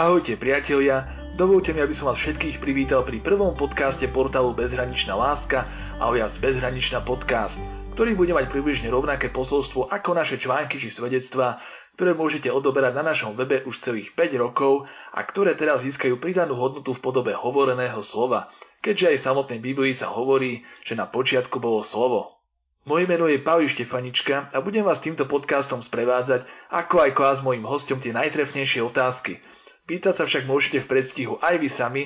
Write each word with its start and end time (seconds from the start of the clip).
Ahojte 0.00 0.32
priatelia, 0.40 1.04
dovolte 1.36 1.76
mi, 1.76 1.84
aby 1.84 1.92
som 1.92 2.08
vás 2.08 2.16
všetkých 2.16 2.56
privítal 2.64 3.04
pri 3.04 3.20
prvom 3.20 3.52
podcaste 3.52 4.08
portálu 4.08 4.56
Bezhraničná 4.56 5.12
láska 5.12 5.68
alias 6.00 6.40
Bezhraničná 6.40 7.04
podcast, 7.04 7.60
ktorý 7.92 8.16
bude 8.16 8.32
mať 8.32 8.48
približne 8.48 8.88
rovnaké 8.88 9.28
posolstvo 9.28 9.92
ako 9.92 10.16
naše 10.16 10.40
články 10.40 10.80
či 10.80 10.88
svedectvá, 10.88 11.60
ktoré 12.00 12.16
môžete 12.16 12.48
odoberať 12.48 12.96
na 12.96 13.12
našom 13.12 13.36
webe 13.36 13.60
už 13.68 13.76
celých 13.76 14.16
5 14.16 14.40
rokov 14.40 14.88
a 15.12 15.20
ktoré 15.20 15.52
teraz 15.52 15.84
získajú 15.84 16.16
pridanú 16.16 16.56
hodnotu 16.56 16.96
v 16.96 17.04
podobe 17.04 17.36
hovoreného 17.36 18.00
slova, 18.00 18.48
keďže 18.80 19.04
aj 19.04 19.16
v 19.20 19.26
samotnej 19.28 19.60
Biblii 19.60 19.92
sa 19.92 20.08
hovorí, 20.16 20.64
že 20.80 20.96
na 20.96 21.04
počiatku 21.04 21.60
bolo 21.60 21.84
slovo. 21.84 22.40
Moje 22.88 23.04
meno 23.04 23.28
je 23.28 23.36
Pali 23.36 23.68
Štefanička 23.68 24.48
a 24.48 24.64
budem 24.64 24.80
vás 24.80 25.04
týmto 25.04 25.28
podcastom 25.28 25.84
sprevádzať, 25.84 26.48
ako 26.72 27.04
aj 27.04 27.10
klás 27.12 27.44
mojim 27.44 27.68
hostom 27.68 28.00
tie 28.00 28.16
najtrefnejšie 28.16 28.80
otázky– 28.80 29.36
Pýtať 29.90 30.22
sa 30.22 30.24
však 30.30 30.46
môžete 30.46 30.86
v 30.86 30.90
predstihu 30.94 31.34
aj 31.42 31.58
vy 31.58 31.66
sami, 31.66 32.02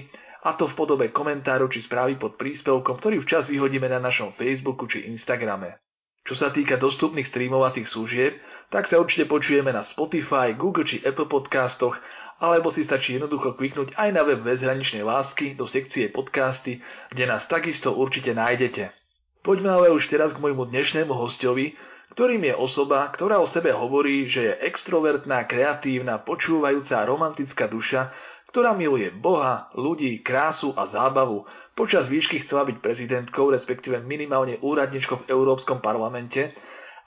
a 0.48 0.56
to 0.56 0.64
v 0.64 0.72
podobe 0.72 1.12
komentáru 1.12 1.68
či 1.68 1.84
správy 1.84 2.16
pod 2.16 2.40
príspevkom, 2.40 2.96
ktorý 2.96 3.20
včas 3.20 3.52
vyhodíme 3.52 3.92
na 3.92 4.00
našom 4.00 4.32
Facebooku 4.32 4.88
či 4.88 5.04
Instagrame. 5.04 5.76
Čo 6.24 6.32
sa 6.32 6.48
týka 6.48 6.80
dostupných 6.80 7.28
streamovacích 7.28 7.84
služieb, 7.84 8.40
tak 8.72 8.88
sa 8.88 8.96
určite 8.96 9.28
počujeme 9.28 9.68
na 9.68 9.84
Spotify, 9.84 10.56
Google 10.56 10.88
či 10.88 11.04
Apple 11.04 11.28
podcastoch, 11.28 12.00
alebo 12.40 12.72
si 12.72 12.80
stačí 12.80 13.20
jednoducho 13.20 13.52
kliknúť 13.52 14.00
aj 14.00 14.08
na 14.16 14.24
web 14.24 14.40
Bezhraničnej 14.40 15.04
lásky 15.04 15.52
do 15.52 15.68
sekcie 15.68 16.08
podcasty, 16.08 16.80
kde 17.12 17.28
nás 17.28 17.44
takisto 17.52 17.92
určite 17.92 18.32
nájdete. 18.32 18.96
Poďme 19.44 19.76
ale 19.76 19.92
už 19.92 20.08
teraz 20.08 20.32
k 20.32 20.40
môjmu 20.40 20.72
dnešnému 20.72 21.12
hostovi, 21.12 21.76
ktorým 22.12 22.44
je 22.50 22.54
osoba, 22.58 23.08
ktorá 23.08 23.40
o 23.40 23.48
sebe 23.48 23.72
hovorí, 23.72 24.28
že 24.28 24.52
je 24.52 24.58
extrovertná, 24.68 25.48
kreatívna, 25.48 26.20
počúvajúca 26.20 27.06
romantická 27.08 27.64
duša, 27.70 28.12
ktorá 28.54 28.70
miluje 28.70 29.10
Boha, 29.10 29.66
ľudí, 29.74 30.22
krásu 30.22 30.70
a 30.78 30.86
zábavu. 30.86 31.42
Počas 31.74 32.06
výšky 32.06 32.38
chcela 32.38 32.62
byť 32.62 32.78
prezidentkou, 32.78 33.50
respektíve 33.50 33.98
minimálne 33.98 34.62
úradničkou 34.62 35.26
v 35.26 35.28
Európskom 35.34 35.82
parlamente, 35.82 36.54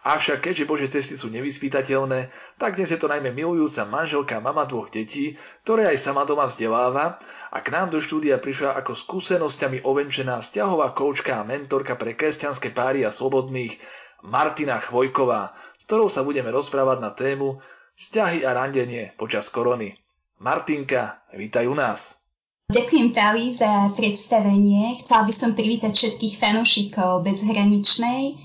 avšak 0.04 0.44
keďže 0.44 0.68
Bože 0.68 0.88
cesty 0.92 1.16
sú 1.16 1.32
nevyspytateľné, 1.32 2.28
tak 2.60 2.76
dnes 2.76 2.92
je 2.92 3.00
to 3.00 3.08
najmä 3.08 3.32
milujúca 3.32 3.88
manželka, 3.88 4.44
mama 4.44 4.68
dvoch 4.68 4.92
detí, 4.92 5.40
ktoré 5.64 5.88
aj 5.88 6.04
sama 6.04 6.28
doma 6.28 6.52
vzdeláva. 6.52 7.16
A 7.56 7.64
k 7.64 7.72
nám 7.72 7.96
do 7.96 8.04
štúdia 8.04 8.44
prišla 8.44 8.76
ako 8.76 8.92
skúsenosťami 8.92 9.88
ovenčená 9.88 10.44
vzťahová 10.44 10.92
koučka 10.92 11.40
a 11.40 11.48
mentorka 11.48 11.96
pre 11.96 12.12
kresťanské 12.12 12.76
páry 12.76 13.08
a 13.08 13.12
slobodných, 13.16 13.80
Martina 14.26 14.82
Chvojková, 14.82 15.54
s 15.78 15.86
ktorou 15.86 16.10
sa 16.10 16.26
budeme 16.26 16.50
rozprávať 16.50 16.98
na 17.04 17.12
tému 17.14 17.62
vzťahy 17.98 18.46
a 18.46 18.54
randenie 18.58 19.14
počas 19.18 19.50
korony. 19.54 19.94
Martinka, 20.42 21.22
vítaj 21.34 21.66
u 21.70 21.76
nás. 21.78 22.22
Ďakujem 22.68 23.16
Pali 23.16 23.54
za 23.54 23.90
predstavenie. 23.96 24.98
Chcela 25.00 25.24
by 25.24 25.34
som 25.34 25.56
privítať 25.56 25.94
všetkých 25.96 26.36
fanúšikov 26.36 27.24
bezhraničnej. 27.24 28.36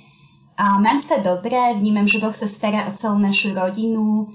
A 0.60 0.78
mám 0.78 1.00
sa 1.02 1.18
dobre, 1.18 1.56
vnímam, 1.74 2.06
že 2.06 2.22
Boh 2.22 2.36
sa 2.36 2.46
stará 2.46 2.86
o 2.86 2.94
celú 2.94 3.18
našu 3.18 3.50
rodinu, 3.56 4.30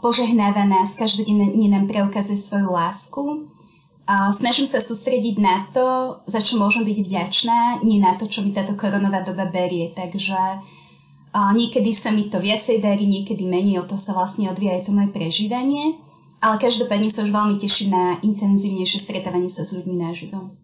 požehnáva 0.00 0.64
nás, 0.64 0.96
každodenne 0.96 1.52
nám 1.68 1.84
preukazuje 1.90 2.38
svoju 2.38 2.68
lásku 2.72 3.22
snažím 4.32 4.64
sa 4.64 4.80
sústrediť 4.80 5.36
na 5.36 5.68
to, 5.68 6.18
za 6.24 6.40
čo 6.40 6.56
môžem 6.56 6.88
byť 6.88 6.98
vďačná, 7.04 7.58
nie 7.84 8.00
na 8.00 8.16
to, 8.16 8.24
čo 8.24 8.40
mi 8.40 8.56
táto 8.56 8.72
koronová 8.72 9.20
doba 9.20 9.44
berie. 9.44 9.92
Takže 9.92 10.64
a 11.28 11.52
niekedy 11.52 11.92
sa 11.92 12.08
mi 12.08 12.32
to 12.32 12.40
viacej 12.40 12.80
darí, 12.80 13.04
niekedy 13.04 13.44
menej, 13.44 13.84
o 13.84 13.88
to 13.88 14.00
sa 14.00 14.16
vlastne 14.16 14.48
odvíja 14.48 14.80
aj 14.80 14.88
to 14.88 14.92
moje 14.96 15.12
prežívanie. 15.12 16.00
Ale 16.38 16.56
každopádne 16.56 17.10
sa 17.10 17.26
už 17.26 17.34
veľmi 17.34 17.58
teším 17.58 17.92
na 17.92 18.04
intenzívnejšie 18.22 18.98
stretávanie 19.02 19.50
sa 19.50 19.66
s 19.66 19.74
ľuďmi 19.74 19.96
naživo. 19.98 20.54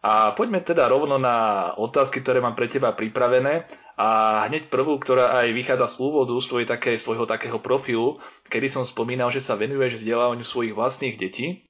A 0.00 0.32
poďme 0.32 0.64
teda 0.64 0.88
rovno 0.88 1.18
na 1.18 1.70
otázky, 1.76 2.22
ktoré 2.22 2.40
mám 2.40 2.56
pre 2.56 2.70
teba 2.70 2.94
pripravené. 2.96 3.68
A 3.98 4.42
hneď 4.46 4.70
prvú, 4.70 4.96
ktorá 4.96 5.42
aj 5.42 5.50
vychádza 5.52 5.90
z 5.90 5.94
úvodu 6.00 6.34
z 6.38 6.46
tvojej 6.46 6.68
také, 6.70 6.94
svojho 6.94 7.26
takého 7.26 7.58
profilu, 7.58 8.22
kedy 8.46 8.70
som 8.70 8.86
spomínal, 8.86 9.28
že 9.28 9.42
sa 9.42 9.58
venuješ 9.58 10.00
vzdelávaniu 10.00 10.46
svojich 10.46 10.72
vlastných 10.72 11.18
detí. 11.18 11.66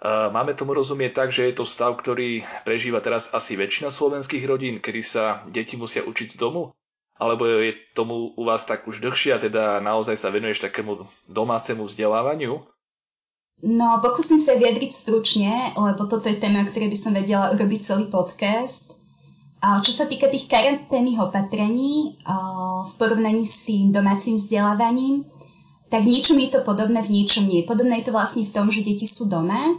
Máme 0.00 0.56
tomu 0.56 0.72
rozumieť 0.72 1.12
tak, 1.12 1.28
že 1.28 1.52
je 1.52 1.60
to 1.60 1.68
stav, 1.68 1.92
ktorý 1.92 2.40
prežíva 2.64 3.04
teraz 3.04 3.28
asi 3.36 3.52
väčšina 3.52 3.92
slovenských 3.92 4.48
rodín, 4.48 4.80
kedy 4.80 5.00
sa 5.04 5.44
deti 5.52 5.76
musia 5.76 6.00
učiť 6.00 6.28
z 6.34 6.40
domu? 6.40 6.72
Alebo 7.20 7.44
je 7.44 7.76
tomu 7.92 8.32
u 8.32 8.42
vás 8.48 8.64
tak 8.64 8.88
už 8.88 9.04
dlhšie 9.04 9.36
a 9.36 9.42
teda 9.42 9.84
naozaj 9.84 10.16
sa 10.16 10.32
venuješ 10.32 10.64
takému 10.64 11.04
domácemu 11.28 11.84
vzdelávaniu? 11.84 12.64
No, 13.60 14.00
pokúsim 14.00 14.40
sa 14.40 14.56
vyjadriť 14.56 14.88
stručne, 14.88 15.76
lebo 15.76 16.08
toto 16.08 16.32
je 16.32 16.40
téma, 16.40 16.64
o 16.64 16.68
ktorej 16.72 16.88
by 16.88 16.96
som 16.96 17.12
vedela 17.12 17.52
urobiť 17.52 17.80
celý 17.84 18.08
podcast. 18.08 18.96
A 19.60 19.84
čo 19.84 19.92
sa 19.92 20.08
týka 20.08 20.32
tých 20.32 20.48
karanténnych 20.48 21.20
opatrení 21.20 22.16
v 22.88 22.92
porovnaní 22.96 23.44
s 23.44 23.68
tým 23.68 23.92
domácim 23.92 24.40
vzdelávaním, 24.40 25.28
tak 25.92 26.08
v 26.08 26.16
ničom 26.16 26.40
je 26.40 26.56
to 26.56 26.64
podobné, 26.64 27.04
v 27.04 27.20
ničom 27.20 27.44
nie. 27.44 27.68
Podobné 27.68 28.00
je 28.00 28.08
to 28.08 28.16
vlastne 28.16 28.48
v 28.48 28.54
tom, 28.56 28.72
že 28.72 28.80
deti 28.80 29.04
sú 29.04 29.28
doma 29.28 29.76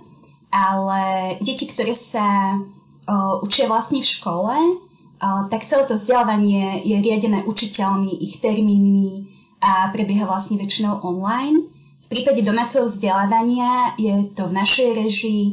ale 0.52 1.36
deti, 1.40 1.66
ktoré 1.66 1.96
sa 1.96 2.60
uh, 2.60 3.40
učia 3.42 3.72
vlastne 3.72 4.04
v 4.04 4.12
škole, 4.12 4.54
uh, 4.54 5.48
tak 5.48 5.64
celé 5.64 5.88
to 5.88 5.96
vzdelávanie 5.96 6.84
je 6.84 6.98
riadené 7.00 7.48
učiteľmi, 7.48 8.20
ich 8.20 8.44
termínmi 8.44 9.32
a 9.64 9.90
prebieha 9.96 10.28
vlastne 10.28 10.60
väčšinou 10.60 11.02
online. 11.08 11.72
V 12.04 12.08
prípade 12.12 12.44
domáceho 12.44 12.84
vzdelávania 12.84 13.96
je 13.96 14.28
to 14.36 14.52
v 14.52 14.58
našej 14.60 14.90
režii, 14.92 15.46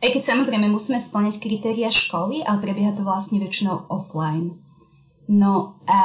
aj 0.00 0.16
keď 0.16 0.22
samozrejme 0.24 0.66
musíme 0.72 0.96
splňať 0.96 1.38
kritéria 1.38 1.92
školy, 1.92 2.40
ale 2.40 2.58
prebieha 2.58 2.96
to 2.96 3.04
vlastne 3.04 3.36
väčšinou 3.38 3.86
offline. 3.92 4.56
No 5.30 5.78
a 5.86 6.00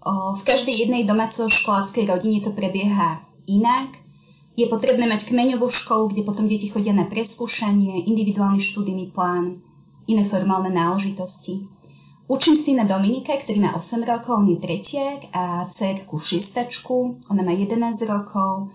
o, 0.00 0.38
v 0.38 0.42
každej 0.46 0.86
jednej 0.86 1.02
domácoškoláckej 1.04 2.08
rodine 2.08 2.38
to 2.40 2.54
prebieha 2.54 3.20
inak. 3.44 3.90
Je 4.52 4.68
potrebné 4.68 5.08
mať 5.08 5.32
kmeňovú 5.32 5.64
školu, 5.64 6.12
kde 6.12 6.28
potom 6.28 6.44
deti 6.44 6.68
chodia 6.68 6.92
na 6.92 7.08
preskúšanie, 7.08 8.04
individuálny 8.04 8.60
študijný 8.60 9.08
plán, 9.08 9.56
iné 10.04 10.22
formálne 10.28 10.68
náležitosti. 10.68 11.64
Učím 12.28 12.56
syna 12.56 12.84
Dominika, 12.84 13.32
ktorý 13.32 13.64
má 13.64 13.70
8 13.72 14.04
rokov, 14.04 14.44
on 14.44 14.52
je 14.52 14.60
tretiak 14.60 15.32
a 15.32 15.64
cerku 15.72 16.20
šiestačku, 16.20 17.28
ona 17.32 17.42
má 17.44 17.52
11 17.56 17.80
rokov. 18.04 18.72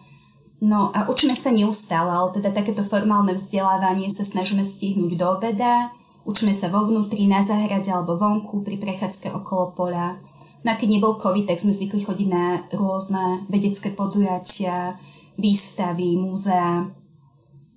No 0.57 0.89
a 0.89 1.05
učíme 1.05 1.37
sa 1.37 1.53
neustále, 1.53 2.09
ale 2.09 2.33
teda 2.33 2.49
takéto 2.49 2.81
formálne 2.81 3.37
vzdelávanie 3.37 4.09
sa 4.09 4.25
snažíme 4.25 4.65
stihnúť 4.65 5.13
do 5.13 5.25
obeda, 5.29 5.93
učíme 6.25 6.57
sa 6.57 6.73
vo 6.73 6.89
vnútri, 6.89 7.29
na 7.29 7.45
záhrade 7.45 7.93
alebo 7.93 8.17
vonku, 8.17 8.65
pri 8.65 8.81
prechádzke 8.81 9.29
okolo 9.29 9.77
pola. 9.77 10.17
No 10.65 10.73
a 10.73 10.75
keď 10.75 10.97
nebol 10.97 11.21
COVID, 11.21 11.45
tak 11.45 11.61
sme 11.61 11.69
zvykli 11.69 12.01
chodiť 12.01 12.27
na 12.27 12.65
rôzne 12.73 13.45
vedecké 13.45 13.93
podujatia, 13.93 14.97
výstavy, 15.37 16.17
múzea. 16.17 16.89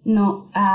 No 0.08 0.48
a 0.56 0.66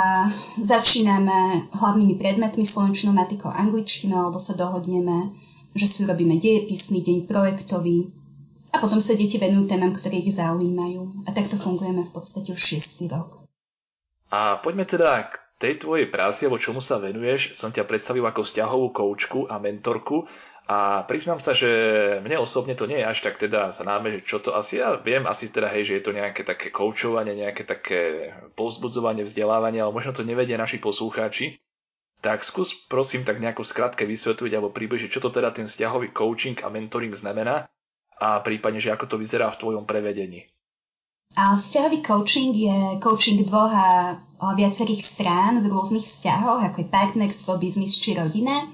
začíname 0.61 1.67
hlavnými 1.73 2.15
predmetmi 2.21 2.61
slovenčinou, 2.61 3.17
matikou, 3.17 3.49
angličtinou, 3.49 4.29
alebo 4.29 4.37
sa 4.37 4.53
dohodneme, 4.53 5.33
že 5.73 5.89
si 5.89 6.05
robíme 6.05 6.37
dejepisný 6.37 7.01
deň 7.01 7.17
projektový 7.25 8.13
a 8.75 8.77
potom 8.77 8.99
sa 8.99 9.15
deti 9.15 9.39
venujú 9.39 9.71
témam, 9.71 9.95
ktoré 9.95 10.19
ich 10.19 10.35
zaujímajú. 10.35 11.25
A 11.25 11.31
takto 11.31 11.55
fungujeme 11.55 12.03
v 12.03 12.11
podstate 12.11 12.51
už 12.51 12.59
šiestý 12.59 13.07
rok. 13.07 13.47
A 14.35 14.59
poďme 14.59 14.83
teda 14.83 15.31
k 15.31 15.39
tej 15.55 15.79
tvojej 15.79 16.11
práci, 16.11 16.43
alebo 16.43 16.59
čomu 16.59 16.83
sa 16.83 16.99
venuješ. 16.99 17.55
Som 17.55 17.71
ťa 17.71 17.87
predstavil 17.87 18.27
ako 18.27 18.43
vzťahovú 18.43 18.87
koučku 18.91 19.39
a 19.47 19.63
mentorku. 19.63 20.27
A 20.65 21.05
priznám 21.05 21.37
sa, 21.37 21.53
že 21.53 21.69
mne 22.25 22.41
osobne 22.41 22.73
to 22.73 22.89
nie 22.89 22.97
je 22.97 23.05
až 23.05 23.21
tak 23.21 23.37
teda 23.37 23.69
známe, 23.69 24.17
že 24.17 24.25
čo 24.25 24.41
to 24.41 24.57
asi, 24.57 24.81
ja 24.81 24.97
viem 24.97 25.21
asi 25.29 25.53
teda, 25.53 25.69
hej, 25.69 25.85
že 25.85 26.01
je 26.01 26.03
to 26.09 26.17
nejaké 26.17 26.41
také 26.41 26.73
koučovanie, 26.73 27.37
nejaké 27.37 27.69
také 27.69 28.33
povzbudzovanie, 28.57 29.21
vzdelávanie, 29.21 29.85
ale 29.85 29.93
možno 29.93 30.17
to 30.17 30.25
nevedia 30.25 30.57
naši 30.57 30.81
poslucháči. 30.81 31.61
Tak 32.17 32.41
skús 32.41 32.73
prosím 32.73 33.21
tak 33.21 33.37
nejako 33.37 33.61
skratke 33.61 34.09
vysvetliť 34.09 34.51
alebo 34.57 34.73
približiť, 34.73 35.13
čo 35.13 35.21
to 35.21 35.29
teda 35.29 35.53
ten 35.53 35.69
vzťahový 35.69 36.09
coaching 36.17 36.57
a 36.65 36.73
mentoring 36.73 37.13
znamená 37.13 37.69
a 38.17 38.41
prípadne, 38.41 38.81
že 38.81 38.89
ako 38.89 39.05
to 39.05 39.15
vyzerá 39.21 39.53
v 39.53 39.59
tvojom 39.61 39.85
prevedení. 39.85 40.49
A 41.37 41.53
vzťahový 41.53 42.01
coaching 42.01 42.57
je 42.57 42.77
coaching 43.03 43.43
dvoch 43.45 43.69
a 43.69 44.17
viacerých 44.57 45.03
strán 45.03 45.61
v 45.61 45.69
rôznych 45.69 46.07
vzťahoch, 46.07 46.63
ako 46.63 46.77
je 46.81 46.87
partnerstvo, 46.89 47.61
biznis 47.61 47.99
či 48.01 48.17
rodina. 48.17 48.65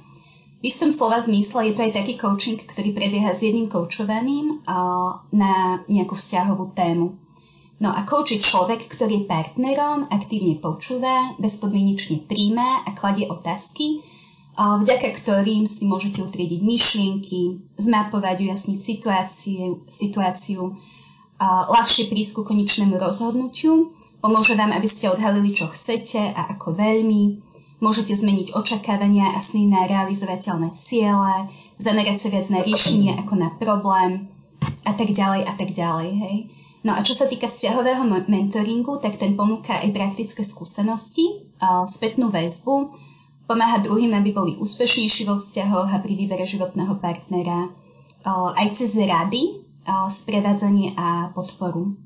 V 0.61 0.69
istom 0.69 0.93
slova 0.93 1.17
zmysle 1.17 1.69
je 1.69 1.73
to 1.73 1.81
aj 1.89 1.93
taký 1.97 2.21
coaching, 2.21 2.61
ktorý 2.61 2.93
prebieha 2.93 3.33
s 3.33 3.41
jedným 3.41 3.65
koučovaným 3.65 4.61
na 5.33 5.81
nejakú 5.89 6.13
vzťahovú 6.13 6.77
tému. 6.77 7.17
No 7.81 7.89
a 7.89 8.05
coach 8.05 8.37
je 8.37 8.45
človek, 8.45 8.85
ktorý 8.85 9.25
je 9.25 9.29
partnerom, 9.29 10.05
aktívne 10.13 10.53
počúva, 10.61 11.33
bezpodmienečne 11.41 12.29
príjma 12.29 12.85
a 12.85 12.93
kladie 12.93 13.25
otázky, 13.25 14.05
vďaka 14.53 15.09
ktorým 15.17 15.65
si 15.65 15.89
môžete 15.89 16.21
utriediť 16.21 16.61
myšlienky, 16.61 17.57
zmapovať, 17.81 18.45
ujasniť 18.45 18.79
situáciu, 18.85 19.81
situáciu 19.89 20.77
ľahšie 21.73 22.05
prísť 22.05 22.31
ku 22.37 22.41
konečnému 22.45 23.01
rozhodnutiu, 23.01 23.89
Pomôže 24.21 24.53
vám, 24.53 24.69
aby 24.69 24.85
ste 24.85 25.09
odhalili, 25.09 25.49
čo 25.49 25.65
chcete 25.65 26.21
a 26.21 26.53
ako 26.53 26.77
veľmi. 26.77 27.41
Môžete 27.81 28.13
zmeniť 28.13 28.53
očakávania 28.53 29.33
a 29.33 29.41
sny 29.41 29.65
na 29.65 29.89
realizovateľné 29.89 30.77
ciele, 30.77 31.49
zamerať 31.81 32.17
sa 32.21 32.29
viac 32.29 32.45
na 32.53 32.61
riešenie 32.61 33.17
ako 33.17 33.33
na 33.41 33.49
problém 33.57 34.29
a 34.85 34.93
tak 34.93 35.09
ďalej 35.09 35.49
a 35.49 35.53
tak 35.57 35.73
ďalej. 35.73 36.09
Hej. 36.13 36.37
No 36.85 36.93
a 36.93 37.01
čo 37.01 37.17
sa 37.17 37.25
týka 37.25 37.49
vzťahového 37.49 38.05
mentoringu, 38.29 39.01
tak 39.01 39.17
ten 39.17 39.33
ponúka 39.33 39.81
aj 39.81 39.97
praktické 39.97 40.45
skúsenosti, 40.45 41.41
spätnú 41.89 42.29
väzbu, 42.29 42.93
pomáha 43.49 43.81
druhým, 43.81 44.13
aby 44.13 44.29
boli 44.29 44.51
úspešnejší 44.61 45.25
vo 45.25 45.41
vzťahoch 45.41 45.89
a 45.89 45.97
pri 45.97 46.13
výbere 46.13 46.45
životného 46.45 47.01
partnera, 47.01 47.65
aj 48.29 48.67
cez 48.77 48.93
rady, 48.93 49.57
sprevádzanie 49.89 50.93
a 50.93 51.33
podporu. 51.33 51.97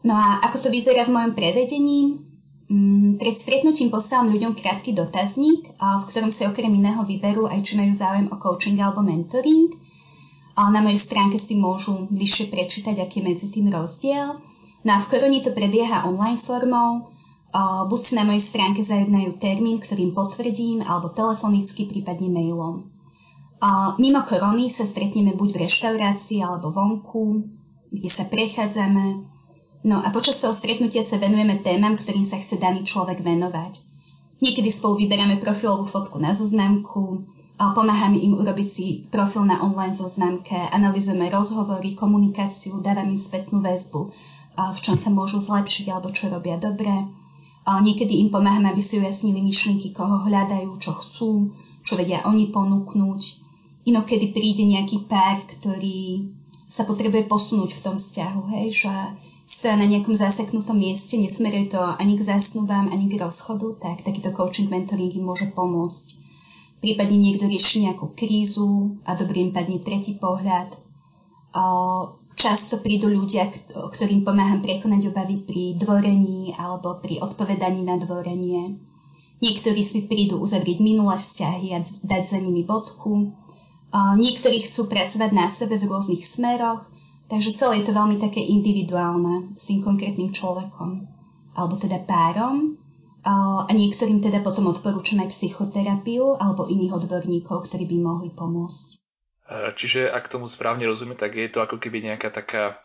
No 0.00 0.16
a 0.16 0.40
ako 0.48 0.64
to 0.64 0.68
vyzerá 0.72 1.04
v 1.04 1.12
mojom 1.12 1.32
prevedení? 1.36 2.31
Mm, 2.72 3.20
pred 3.20 3.36
stretnutím 3.36 3.92
posielam 3.92 4.32
ľuďom 4.32 4.56
krátky 4.56 4.96
dotazník, 4.96 5.76
v 5.76 6.04
ktorom 6.08 6.32
si 6.32 6.48
okrem 6.48 6.72
iného 6.72 7.04
vyberú 7.04 7.44
aj 7.44 7.60
či 7.60 7.76
majú 7.76 7.92
záujem 7.92 8.32
o 8.32 8.36
coaching 8.40 8.80
alebo 8.80 9.04
mentoring. 9.04 9.76
Na 10.56 10.80
mojej 10.80 10.96
stránke 10.96 11.36
si 11.36 11.52
môžu 11.60 12.08
bližšie 12.08 12.48
prečítať, 12.48 12.96
aký 12.96 13.20
je 13.20 13.28
medzi 13.28 13.46
tým 13.52 13.68
rozdiel. 13.68 14.40
No 14.88 14.90
a 14.96 14.98
v 15.00 15.08
koroni 15.08 15.44
to 15.44 15.52
prebieha 15.52 16.08
online 16.08 16.40
formou, 16.40 17.12
buď 17.92 18.00
si 18.00 18.12
na 18.16 18.24
mojej 18.24 18.40
stránke 18.40 18.80
zajednajú 18.80 19.36
termín, 19.36 19.76
ktorým 19.76 20.16
potvrdím, 20.16 20.80
alebo 20.80 21.12
telefonicky, 21.12 21.84
prípadne 21.88 22.32
mailom. 22.32 22.88
Mimo 24.00 24.20
korony 24.24 24.72
sa 24.72 24.88
stretneme 24.88 25.36
buď 25.36 25.48
v 25.56 25.60
reštaurácii 25.68 26.40
alebo 26.40 26.72
vonku, 26.72 27.44
kde 27.92 28.08
sa 28.08 28.28
prechádzame, 28.32 29.31
No 29.82 29.98
a 29.98 30.14
počas 30.14 30.38
toho 30.38 30.54
stretnutia 30.54 31.02
sa 31.02 31.18
venujeme 31.18 31.58
témam, 31.58 31.98
ktorým 31.98 32.22
sa 32.22 32.38
chce 32.38 32.58
daný 32.58 32.86
človek 32.86 33.18
venovať. 33.18 33.82
Niekedy 34.38 34.70
spolu 34.70 35.02
vyberáme 35.02 35.42
profilovú 35.42 35.90
fotku 35.90 36.22
na 36.22 36.34
zoznamku, 36.34 37.26
pomáhame 37.58 38.18
im 38.18 38.34
urobiť 38.38 38.68
si 38.70 38.86
profil 39.06 39.46
na 39.46 39.62
online 39.62 39.94
zoznamke, 39.94 40.54
analizujeme 40.54 41.30
rozhovory, 41.30 41.94
komunikáciu, 41.94 42.82
dávame 42.82 43.14
im 43.14 43.18
spätnú 43.18 43.62
väzbu, 43.62 44.10
v 44.58 44.78
čom 44.82 44.98
sa 44.98 45.14
môžu 45.14 45.38
zlepšiť 45.38 45.94
alebo 45.94 46.10
čo 46.10 46.26
robia 46.26 46.58
dobre. 46.58 46.90
Niekedy 47.62 48.18
im 48.18 48.34
pomáhame, 48.34 48.74
aby 48.74 48.82
si 48.82 48.98
ujasnili 48.98 49.38
myšlienky, 49.46 49.94
koho 49.94 50.26
hľadajú, 50.26 50.74
čo 50.82 50.90
chcú, 50.90 51.30
čo 51.86 51.94
vedia 51.94 52.26
oni 52.26 52.50
ponúknuť. 52.50 53.20
Inokedy 53.86 54.34
príde 54.34 54.66
nejaký 54.66 55.06
pár, 55.06 55.42
ktorý 55.46 56.26
sa 56.66 56.82
potrebuje 56.82 57.30
posunúť 57.30 57.70
v 57.74 57.82
tom 57.82 57.94
vzťahu, 57.94 58.42
hej, 58.58 58.86
že 58.86 58.94
stoja 59.52 59.76
na 59.76 59.84
nejakom 59.84 60.16
zaseknutom 60.16 60.80
mieste, 60.80 61.20
nesmeruje 61.20 61.76
to 61.76 61.80
ani 62.00 62.16
k 62.16 62.24
zásnubám, 62.24 62.88
ani 62.88 63.12
k 63.12 63.20
rozchodu, 63.20 63.76
tak 63.76 64.00
takýto 64.00 64.32
coaching 64.32 64.72
mentoring 64.72 65.12
im 65.12 65.28
môže 65.28 65.52
pomôcť. 65.52 66.24
Prípadne 66.80 67.20
niekto 67.20 67.44
rieši 67.44 67.84
nejakú 67.84 68.16
krízu 68.16 68.96
a 69.04 69.12
dobrý 69.12 69.44
im 69.44 69.52
padne 69.52 69.76
tretí 69.78 70.16
pohľad. 70.16 70.72
Často 72.32 72.80
prídu 72.80 73.12
ľudia, 73.12 73.52
ktorým 73.92 74.24
pomáham 74.24 74.64
prekonať 74.64 75.12
obavy 75.12 75.44
pri 75.44 75.76
dvorení 75.76 76.56
alebo 76.56 76.96
pri 76.98 77.20
odpovedaní 77.20 77.84
na 77.84 78.00
dvorenie. 78.00 78.80
Niektorí 79.44 79.84
si 79.84 80.08
prídu 80.08 80.40
uzavrieť 80.40 80.80
minulé 80.80 81.20
vzťahy 81.20 81.76
a 81.76 81.78
dať 81.84 82.22
za 82.24 82.38
nimi 82.40 82.64
bodku. 82.64 83.30
Niektorí 83.92 84.64
chcú 84.64 84.88
pracovať 84.88 85.30
na 85.36 85.46
sebe 85.46 85.76
v 85.76 85.86
rôznych 85.92 86.24
smeroch, 86.24 86.88
Takže 87.32 87.56
celé 87.56 87.80
je 87.80 87.88
to 87.88 87.96
veľmi 87.96 88.20
také 88.20 88.44
individuálne 88.44 89.56
s 89.56 89.64
tým 89.64 89.80
konkrétnym 89.80 90.36
človekom, 90.36 91.08
alebo 91.56 91.80
teda 91.80 92.04
párom. 92.04 92.76
A 93.24 93.70
niektorým 93.72 94.20
teda 94.20 94.44
potom 94.44 94.68
odporúčam 94.68 95.24
aj 95.24 95.32
psychoterapiu 95.32 96.36
alebo 96.36 96.68
iných 96.68 96.92
odborníkov, 97.00 97.70
ktorí 97.70 97.88
by 97.88 97.96
mohli 98.02 98.28
pomôcť. 98.34 99.00
Čiže 99.78 100.12
ak 100.12 100.28
tomu 100.28 100.44
správne 100.44 100.84
rozumiem, 100.84 101.16
tak 101.16 101.38
je 101.38 101.48
to 101.48 101.64
ako 101.64 101.80
keby 101.80 102.04
nejaká 102.04 102.28
taká 102.28 102.76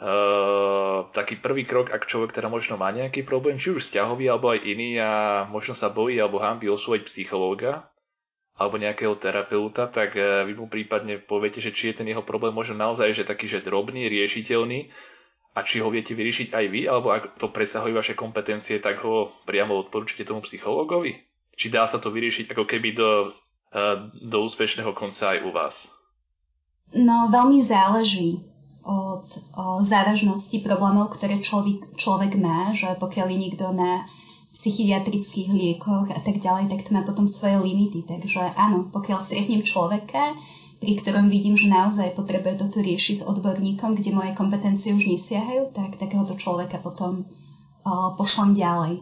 Uh, 0.00 1.12
taký 1.12 1.36
prvý 1.36 1.68
krok, 1.68 1.92
ak 1.92 2.08
človek 2.08 2.32
teda 2.32 2.48
možno 2.48 2.80
má 2.80 2.88
nejaký 2.88 3.20
problém, 3.20 3.60
či 3.60 3.68
už 3.68 3.84
vzťahový 3.84 4.32
alebo 4.32 4.48
aj 4.48 4.64
iný 4.64 4.96
a 4.96 5.44
možno 5.44 5.76
sa 5.76 5.92
bojí 5.92 6.16
alebo 6.16 6.40
hambi 6.40 6.72
osúvať 6.72 7.04
psychológa, 7.04 7.84
alebo 8.60 8.76
nejakého 8.76 9.16
terapeuta, 9.16 9.88
tak 9.88 10.20
e, 10.20 10.44
vy 10.44 10.52
mu 10.52 10.68
prípadne 10.68 11.16
poviete, 11.16 11.64
že 11.64 11.72
či 11.72 11.90
je 11.90 12.04
ten 12.04 12.08
jeho 12.12 12.20
problém 12.20 12.52
možno 12.52 12.76
naozaj 12.76 13.16
že 13.16 13.24
taký, 13.24 13.48
že 13.48 13.64
drobný, 13.64 14.04
riešiteľný 14.12 14.92
a 15.56 15.64
či 15.64 15.80
ho 15.80 15.88
viete 15.88 16.12
vyriešiť 16.12 16.52
aj 16.52 16.64
vy, 16.68 16.80
alebo 16.84 17.08
ak 17.08 17.40
to 17.40 17.48
presahuje 17.48 17.96
vaše 17.96 18.12
kompetencie, 18.12 18.76
tak 18.76 19.00
ho 19.00 19.32
priamo 19.48 19.80
odporúčite 19.80 20.28
tomu 20.28 20.44
psychológovi? 20.44 21.16
Či 21.56 21.72
dá 21.72 21.88
sa 21.88 21.96
to 21.96 22.12
vyriešiť 22.12 22.52
ako 22.52 22.68
keby 22.68 22.92
do, 22.92 23.32
e, 23.72 23.80
do 24.28 24.44
úspešného 24.44 24.92
konca 24.92 25.32
aj 25.32 25.38
u 25.40 25.50
vás? 25.56 25.88
No, 26.92 27.32
veľmi 27.32 27.64
záleží 27.64 28.44
od 28.84 29.24
o 29.56 29.84
závažnosti 29.84 30.56
problémov, 30.64 31.12
ktoré 31.12 31.40
človek, 31.40 32.00
človek 32.00 32.36
má, 32.40 32.72
že 32.72 32.92
pokiaľ 32.96 33.26
je 33.28 33.38
niekto 33.38 33.64
na 33.76 34.04
psychiatrických 34.60 35.48
liekoch 35.56 36.12
a 36.12 36.20
tak 36.20 36.36
ďalej, 36.36 36.68
tak 36.68 36.84
to 36.84 36.92
má 36.92 37.00
potom 37.00 37.24
svoje 37.24 37.56
limity. 37.56 38.04
Takže 38.04 38.52
áno, 38.60 38.92
pokiaľ 38.92 39.18
stretnem 39.24 39.64
človeka, 39.64 40.36
pri 40.84 40.92
ktorom 41.00 41.32
vidím, 41.32 41.56
že 41.56 41.72
naozaj 41.72 42.12
potrebuje 42.12 42.60
toto 42.60 42.84
riešiť 42.84 43.24
s 43.24 43.26
odborníkom, 43.28 43.96
kde 43.96 44.12
moje 44.12 44.36
kompetencie 44.36 44.92
už 44.92 45.08
nesiahajú, 45.08 45.72
tak 45.72 45.96
takéhoto 45.96 46.36
človeka 46.36 46.76
potom 46.76 47.24
uh, 47.24 48.12
pošlem 48.20 48.52
ďalej. 48.52 49.00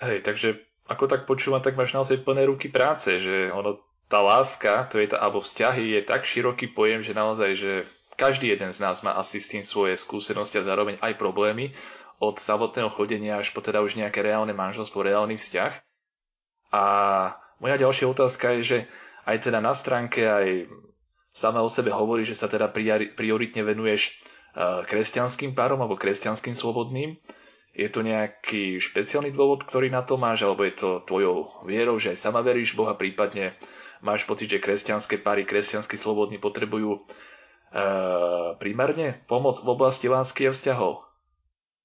Hej, 0.00 0.24
takže 0.24 0.56
ako 0.88 1.04
tak 1.04 1.28
počúvam, 1.28 1.60
tak 1.60 1.76
máš 1.76 1.92
naozaj 1.92 2.24
plné 2.24 2.48
ruky 2.48 2.72
práce, 2.72 3.20
že 3.20 3.52
ono, 3.52 3.76
tá 4.08 4.24
láska, 4.24 4.88
to 4.88 5.00
je 5.00 5.12
tá, 5.12 5.20
alebo 5.20 5.44
vzťahy 5.44 5.96
je 5.96 6.00
tak 6.00 6.24
široký 6.24 6.72
pojem, 6.72 7.04
že 7.04 7.16
naozaj, 7.16 7.50
že 7.56 7.72
každý 8.16 8.52
jeden 8.52 8.68
z 8.72 8.84
nás 8.84 9.00
má 9.00 9.16
asi 9.16 9.40
s 9.40 9.48
tým 9.48 9.64
svoje 9.64 9.96
skúsenosti 9.96 10.60
a 10.60 10.66
zároveň 10.68 11.00
aj 11.00 11.16
problémy 11.16 11.72
od 12.22 12.38
samotného 12.38 12.86
chodenia 12.86 13.42
až 13.42 13.50
po 13.50 13.58
teda 13.58 13.82
už 13.82 13.98
nejaké 13.98 14.22
reálne 14.22 14.54
manželstvo, 14.54 15.02
reálny 15.02 15.34
vzťah. 15.34 15.72
A 16.70 16.84
moja 17.58 17.76
ďalšia 17.82 18.06
otázka 18.06 18.54
je, 18.56 18.62
že 18.62 18.78
aj 19.26 19.50
teda 19.50 19.58
na 19.58 19.74
stránke 19.74 20.22
aj 20.22 20.70
sama 21.34 21.66
o 21.66 21.68
sebe 21.68 21.90
hovorí, 21.90 22.22
že 22.22 22.38
sa 22.38 22.46
teda 22.46 22.70
prioritne 23.18 23.66
venuješ 23.66 24.02
e, 24.06 24.10
kresťanským 24.86 25.58
párom 25.58 25.82
alebo 25.82 25.98
kresťanským 25.98 26.54
slobodným. 26.54 27.18
Je 27.74 27.88
to 27.90 28.06
nejaký 28.06 28.78
špeciálny 28.78 29.34
dôvod, 29.34 29.64
ktorý 29.66 29.90
na 29.90 30.04
to 30.04 30.20
máš, 30.20 30.44
alebo 30.46 30.62
je 30.62 30.76
to 30.76 30.90
tvojou 31.08 31.66
vierou, 31.66 31.96
že 31.96 32.14
aj 32.14 32.22
sama 32.22 32.44
veríš 32.44 32.76
Boha, 32.76 32.94
prípadne 32.94 33.56
máš 34.04 34.28
pocit, 34.28 34.46
že 34.52 34.62
kresťanské 34.62 35.18
páry, 35.18 35.42
kresťanskí 35.42 35.98
slobodní 35.98 36.38
potrebujú 36.38 36.98
e, 36.98 37.00
primárne 38.62 39.18
pomoc 39.26 39.58
v 39.58 39.68
oblasti 39.72 40.06
lásky 40.06 40.46
a 40.46 40.54
vzťahov? 40.54 41.11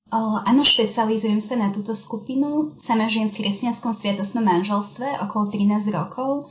Áno, 0.08 0.64
špecializujem 0.64 1.44
sa 1.44 1.60
na 1.60 1.68
túto 1.68 1.92
skupinu. 1.92 2.72
Sama 2.80 3.12
žijem 3.12 3.28
v 3.28 3.44
kresťanskom 3.44 3.92
sviatosnom 3.92 4.48
manželstve 4.48 5.20
okolo 5.28 5.52
13 5.52 5.92
rokov 5.92 6.48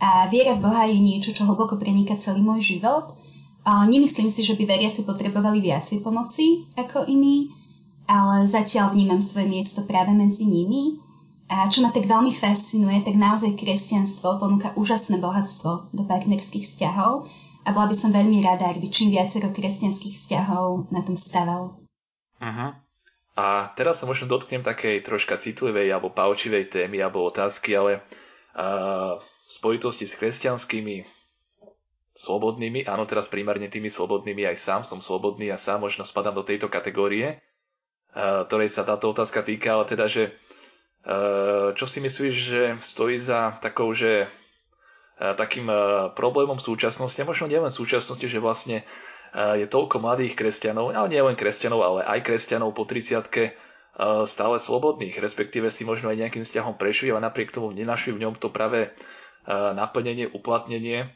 a 0.00 0.24
viera 0.32 0.56
v 0.56 0.64
Boha 0.64 0.88
je 0.88 0.96
niečo, 0.96 1.36
čo 1.36 1.44
hlboko 1.44 1.76
preniká 1.76 2.16
celý 2.16 2.40
môj 2.40 2.64
život. 2.76 3.12
O, 3.64 3.84
nemyslím 3.84 4.32
si, 4.32 4.40
že 4.40 4.56
by 4.56 4.64
veriaci 4.64 5.04
potrebovali 5.04 5.60
viacej 5.60 6.00
pomoci 6.00 6.64
ako 6.80 7.04
iní, 7.04 7.52
ale 8.08 8.48
zatiaľ 8.48 8.96
vnímam 8.96 9.20
svoje 9.20 9.52
miesto 9.52 9.84
práve 9.84 10.16
medzi 10.16 10.48
nimi. 10.48 10.96
A 11.52 11.68
čo 11.68 11.84
ma 11.84 11.92
tak 11.92 12.08
veľmi 12.08 12.32
fascinuje, 12.32 13.04
tak 13.04 13.20
naozaj 13.20 13.52
kresťanstvo 13.60 14.40
ponúka 14.40 14.72
úžasné 14.80 15.20
bohatstvo 15.20 15.92
do 15.92 16.02
partnerských 16.08 16.64
vzťahov 16.64 17.28
a 17.64 17.68
bola 17.68 17.86
by 17.88 17.96
som 17.96 18.16
veľmi 18.16 18.40
rada, 18.40 18.72
ak 18.72 18.80
by 18.80 18.88
čím 18.88 19.12
viacero 19.12 19.52
kresťanských 19.52 20.16
vzťahov 20.16 20.88
na 20.88 21.04
tom 21.04 21.20
staval. 21.20 21.76
Uh-huh. 22.40 22.72
A 23.34 23.74
teraz 23.74 23.98
sa 23.98 24.06
možno 24.06 24.30
dotknem 24.30 24.62
takej 24.62 25.02
troška 25.02 25.34
citlivej 25.34 25.90
alebo 25.90 26.14
paučivej 26.14 26.70
témy 26.70 27.02
alebo 27.02 27.26
otázky, 27.26 27.74
ale 27.74 27.92
uh, 27.98 29.18
v 29.18 29.48
spojitosti 29.50 30.06
s 30.06 30.14
kresťanskými 30.14 31.02
slobodnými, 32.14 32.86
áno, 32.86 33.10
teraz 33.10 33.26
primárne 33.26 33.66
tými 33.66 33.90
slobodnými, 33.90 34.46
aj 34.46 34.56
sám 34.56 34.82
som 34.86 35.02
slobodný 35.02 35.50
a 35.50 35.58
sám 35.58 35.82
možno 35.82 36.06
spadám 36.06 36.38
do 36.38 36.46
tejto 36.46 36.70
kategórie, 36.70 37.42
uh, 38.14 38.46
ktorej 38.46 38.70
sa 38.70 38.86
táto 38.86 39.10
otázka 39.10 39.42
týka, 39.42 39.74
ale 39.74 39.84
teda, 39.90 40.06
že 40.06 40.30
uh, 41.02 41.74
čo 41.74 41.90
si 41.90 41.98
myslíš, 41.98 42.34
že 42.38 42.62
stojí 42.78 43.18
za 43.18 43.58
takou, 43.58 43.90
že 43.90 44.30
takým 45.14 45.70
problémom 46.18 46.58
súčasnosti, 46.58 47.22
a 47.22 47.28
možno 47.28 47.46
nielen 47.46 47.70
súčasnosti, 47.70 48.26
že 48.26 48.42
vlastne 48.42 48.82
je 49.34 49.66
toľko 49.66 49.98
mladých 49.98 50.38
kresťanov, 50.38 50.94
ale 50.94 51.10
nie 51.10 51.18
len 51.18 51.34
kresťanov, 51.34 51.80
ale 51.82 52.00
aj 52.06 52.22
kresťanov 52.22 52.70
po 52.70 52.86
30 52.86 53.26
stále 54.26 54.56
slobodných, 54.58 55.18
respektíve 55.18 55.70
si 55.70 55.82
možno 55.86 56.10
aj 56.10 56.18
nejakým 56.22 56.46
vzťahom 56.46 56.74
prešli, 56.78 57.10
ale 57.10 57.22
napriek 57.22 57.50
tomu 57.50 57.74
nenašli 57.74 58.14
v 58.14 58.26
ňom 58.26 58.34
to 58.38 58.50
pravé 58.50 58.94
naplnenie, 59.50 60.30
uplatnenie. 60.30 61.10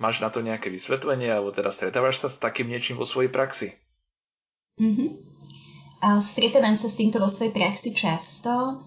Máš 0.00 0.16
na 0.22 0.30
to 0.30 0.42
nejaké 0.42 0.70
vysvetlenie, 0.70 1.30
alebo 1.30 1.54
teda 1.54 1.70
stretávaš 1.70 2.22
sa 2.22 2.28
s 2.30 2.42
takým 2.42 2.66
niečím 2.70 2.98
vo 2.98 3.06
svojej 3.06 3.30
praxi? 3.30 3.74
Mm-hmm. 4.80 5.10
stretávam 6.24 6.72
sa 6.72 6.88
s 6.88 6.96
týmto 6.96 7.20
vo 7.20 7.28
svojej 7.28 7.52
praxi 7.52 7.92
často. 7.94 8.82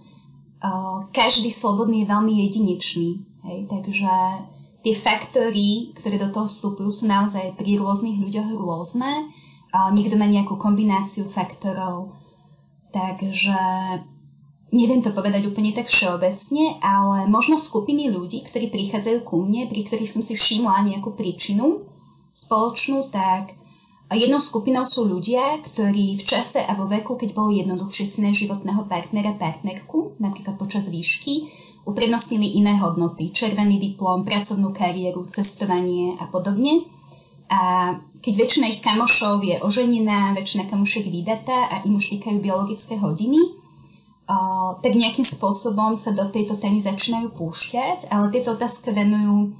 Každý 1.15 1.51
slobodný 1.51 2.03
je 2.03 2.11
veľmi 2.11 2.33
jedinečný. 2.47 3.09
Hej? 3.43 3.59
Takže 3.71 4.11
tie 4.83 4.91
faktory, 4.91 5.95
ktoré 5.95 6.19
do 6.19 6.27
toho 6.27 6.51
vstupujú, 6.51 6.91
sú 6.91 7.07
naozaj 7.07 7.55
pri 7.55 7.79
rôznych 7.79 8.19
ľuďoch 8.19 8.51
rôzne. 8.59 9.31
Niekto 9.71 10.19
má 10.19 10.27
nejakú 10.27 10.59
kombináciu 10.59 11.25
faktorov. 11.25 12.13
Takže 12.93 13.57
neviem 14.69 15.01
to 15.01 15.15
povedať 15.15 15.49
úplne 15.49 15.73
tak 15.73 15.89
všeobecne, 15.89 16.77
ale 16.83 17.25
možno 17.25 17.57
skupiny 17.57 18.11
ľudí, 18.13 18.45
ktorí 18.45 18.69
prichádzajú 18.69 19.25
ku 19.25 19.41
mne, 19.41 19.65
pri 19.71 19.81
ktorých 19.87 20.13
som 20.13 20.21
si 20.21 20.37
všimla 20.37 20.85
nejakú 20.85 21.17
príčinu 21.17 21.89
spoločnú, 22.33 23.09
tak 23.09 23.55
jednou 24.13 24.37
skupinou 24.37 24.85
sú 24.85 25.09
ľudia, 25.09 25.57
ktorí 25.61 26.21
v 26.21 26.23
čase 26.27 26.61
a 26.61 26.77
vo 26.77 26.85
veku, 26.85 27.17
keď 27.17 27.33
bolo 27.33 27.49
jednoduchšie 27.49 28.05
si 28.05 28.21
životného 28.21 28.85
partnera, 28.85 29.33
partnerku, 29.33 30.21
napríklad 30.21 30.59
počas 30.61 30.93
výšky, 30.93 31.49
uprednostnili 31.83 32.57
iné 32.59 32.79
hodnoty, 32.79 33.29
červený 33.35 33.79
diplom, 33.79 34.23
pracovnú 34.23 34.71
kariéru, 34.71 35.27
cestovanie 35.27 36.15
a 36.15 36.31
podobne. 36.31 36.87
A 37.51 37.93
keď 38.23 38.33
väčšina 38.39 38.65
ich 38.71 38.79
kamošov 38.79 39.43
je 39.43 39.59
oženená, 39.59 40.31
väčšina 40.31 40.71
kamošiek 40.71 41.11
vydatá 41.11 41.67
a 41.67 41.83
im 41.83 41.99
už 41.99 42.15
týkajú 42.17 42.39
biologické 42.39 42.95
hodiny, 42.95 43.59
tak 44.79 44.95
nejakým 44.95 45.27
spôsobom 45.27 45.99
sa 45.99 46.15
do 46.15 46.23
tejto 46.31 46.55
témy 46.55 46.79
začínajú 46.79 47.35
púšťať, 47.35 48.07
ale 48.07 48.31
tieto 48.31 48.55
otázky 48.55 48.95
venujú 48.95 49.51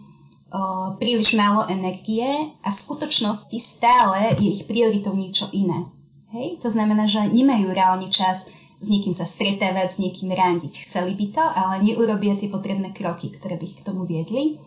príliš 1.04 1.36
málo 1.36 1.68
energie 1.68 2.24
a 2.64 2.70
v 2.72 2.78
skutočnosti 2.78 3.58
stále 3.60 4.40
je 4.40 4.48
ich 4.48 4.64
prioritou 4.64 5.12
niečo 5.12 5.52
iné. 5.52 5.92
Hej? 6.32 6.64
To 6.64 6.72
znamená, 6.72 7.04
že 7.04 7.26
nemajú 7.28 7.76
reálny 7.76 8.08
čas 8.08 8.48
s 8.84 8.92
niekým 8.92 9.16
sa 9.16 9.24
stretávať, 9.24 9.96
s 9.96 10.02
niekým 10.04 10.36
randiť. 10.36 10.84
Chceli 10.84 11.16
by 11.16 11.26
to, 11.32 11.44
ale 11.44 11.76
neurobia 11.80 12.36
tie 12.36 12.52
potrebné 12.52 12.92
kroky, 12.92 13.32
ktoré 13.32 13.56
by 13.56 13.64
ich 13.64 13.80
k 13.80 13.86
tomu 13.88 14.04
viedli. 14.04 14.60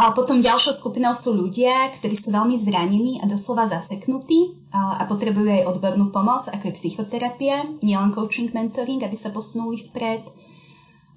A 0.00 0.16
potom 0.16 0.40
ďalšou 0.40 0.72
skupinou 0.72 1.12
sú 1.12 1.36
ľudia, 1.36 1.92
ktorí 1.92 2.16
sú 2.16 2.32
veľmi 2.32 2.56
zranení 2.56 3.20
a 3.20 3.28
doslova 3.28 3.68
zaseknutí 3.68 4.72
a 4.72 5.04
potrebujú 5.04 5.60
aj 5.60 5.68
odbornú 5.76 6.08
pomoc, 6.08 6.48
ako 6.48 6.72
je 6.72 6.76
psychoterapia, 6.80 7.68
nielen 7.84 8.08
coaching, 8.16 8.48
mentoring, 8.56 9.04
aby 9.04 9.12
sa 9.12 9.28
posunuli 9.28 9.76
vpred. 9.76 10.24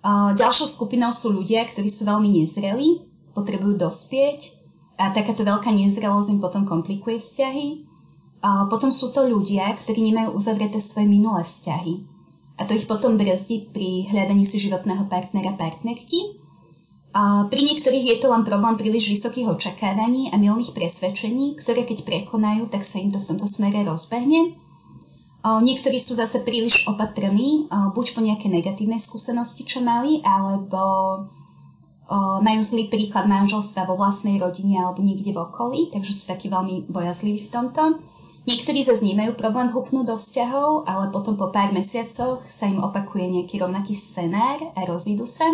A 0.04 0.36
ďalšou 0.36 0.68
skupinou 0.68 1.16
sú 1.16 1.32
ľudia, 1.32 1.64
ktorí 1.64 1.88
sú 1.88 2.04
veľmi 2.04 2.28
nezrelí, 2.44 3.08
potrebujú 3.32 3.80
dospieť 3.80 4.52
a 5.00 5.16
takáto 5.16 5.48
veľká 5.48 5.72
nezrelosť 5.72 6.36
im 6.36 6.40
potom 6.44 6.68
komplikuje 6.68 7.24
vzťahy. 7.24 7.93
Potom 8.44 8.92
sú 8.92 9.16
to 9.16 9.24
ľudia, 9.24 9.72
ktorí 9.72 10.04
nemajú 10.12 10.36
uzavreté 10.36 10.84
svoje 10.84 11.08
minulé 11.08 11.48
vzťahy. 11.48 12.04
A 12.60 12.68
to 12.68 12.76
ich 12.76 12.86
potom 12.86 13.16
brzdí 13.16 13.72
pri 13.72 14.04
hľadaní 14.12 14.44
si 14.44 14.60
životného 14.60 15.08
partnera, 15.08 15.56
partnerky 15.56 16.44
a 17.14 17.46
pri 17.46 17.62
niektorých 17.62 18.10
je 18.10 18.18
to 18.26 18.28
len 18.34 18.42
problém 18.42 18.74
príliš 18.74 19.14
vysokých 19.14 19.54
očakávaní 19.54 20.34
a 20.34 20.36
milných 20.42 20.74
presvedčení, 20.74 21.54
ktoré 21.62 21.86
keď 21.86 22.02
prekonajú, 22.02 22.66
tak 22.74 22.82
sa 22.82 22.98
im 22.98 23.14
to 23.14 23.22
v 23.22 23.30
tomto 23.30 23.46
smere 23.46 23.86
rozbehne. 23.86 24.58
Niektorí 25.46 26.02
sú 26.02 26.18
zase 26.18 26.42
príliš 26.42 26.90
opatrní, 26.90 27.70
buď 27.70 28.06
po 28.18 28.20
nejaké 28.26 28.50
negatívnej 28.50 28.98
skúsenosti, 28.98 29.62
čo 29.62 29.86
mali, 29.86 30.26
alebo 30.26 30.82
majú 32.42 32.62
zlý 32.66 32.90
príklad 32.90 33.30
manželstva 33.30 33.86
vo 33.86 33.94
vlastnej 33.94 34.42
rodine 34.42 34.82
alebo 34.82 35.06
niekde 35.06 35.38
v 35.38 35.40
okolí, 35.40 35.80
takže 35.94 36.12
sú 36.18 36.24
takí 36.34 36.50
veľmi 36.50 36.90
bojazliví 36.90 37.46
v 37.46 37.52
tomto. 37.54 37.82
Niektorí 38.44 38.84
zase 38.84 39.08
nemajú 39.08 39.40
problém 39.40 39.72
vhupnúť 39.72 40.06
do 40.12 40.16
vzťahov, 40.20 40.84
ale 40.84 41.16
potom 41.16 41.40
po 41.40 41.48
pár 41.48 41.72
mesiacoch 41.72 42.44
sa 42.44 42.68
im 42.68 42.84
opakuje 42.84 43.40
nejaký 43.40 43.64
rovnaký 43.64 43.96
scenár 43.96 44.60
a 44.76 44.84
rozídu 44.84 45.32
sa. 45.32 45.48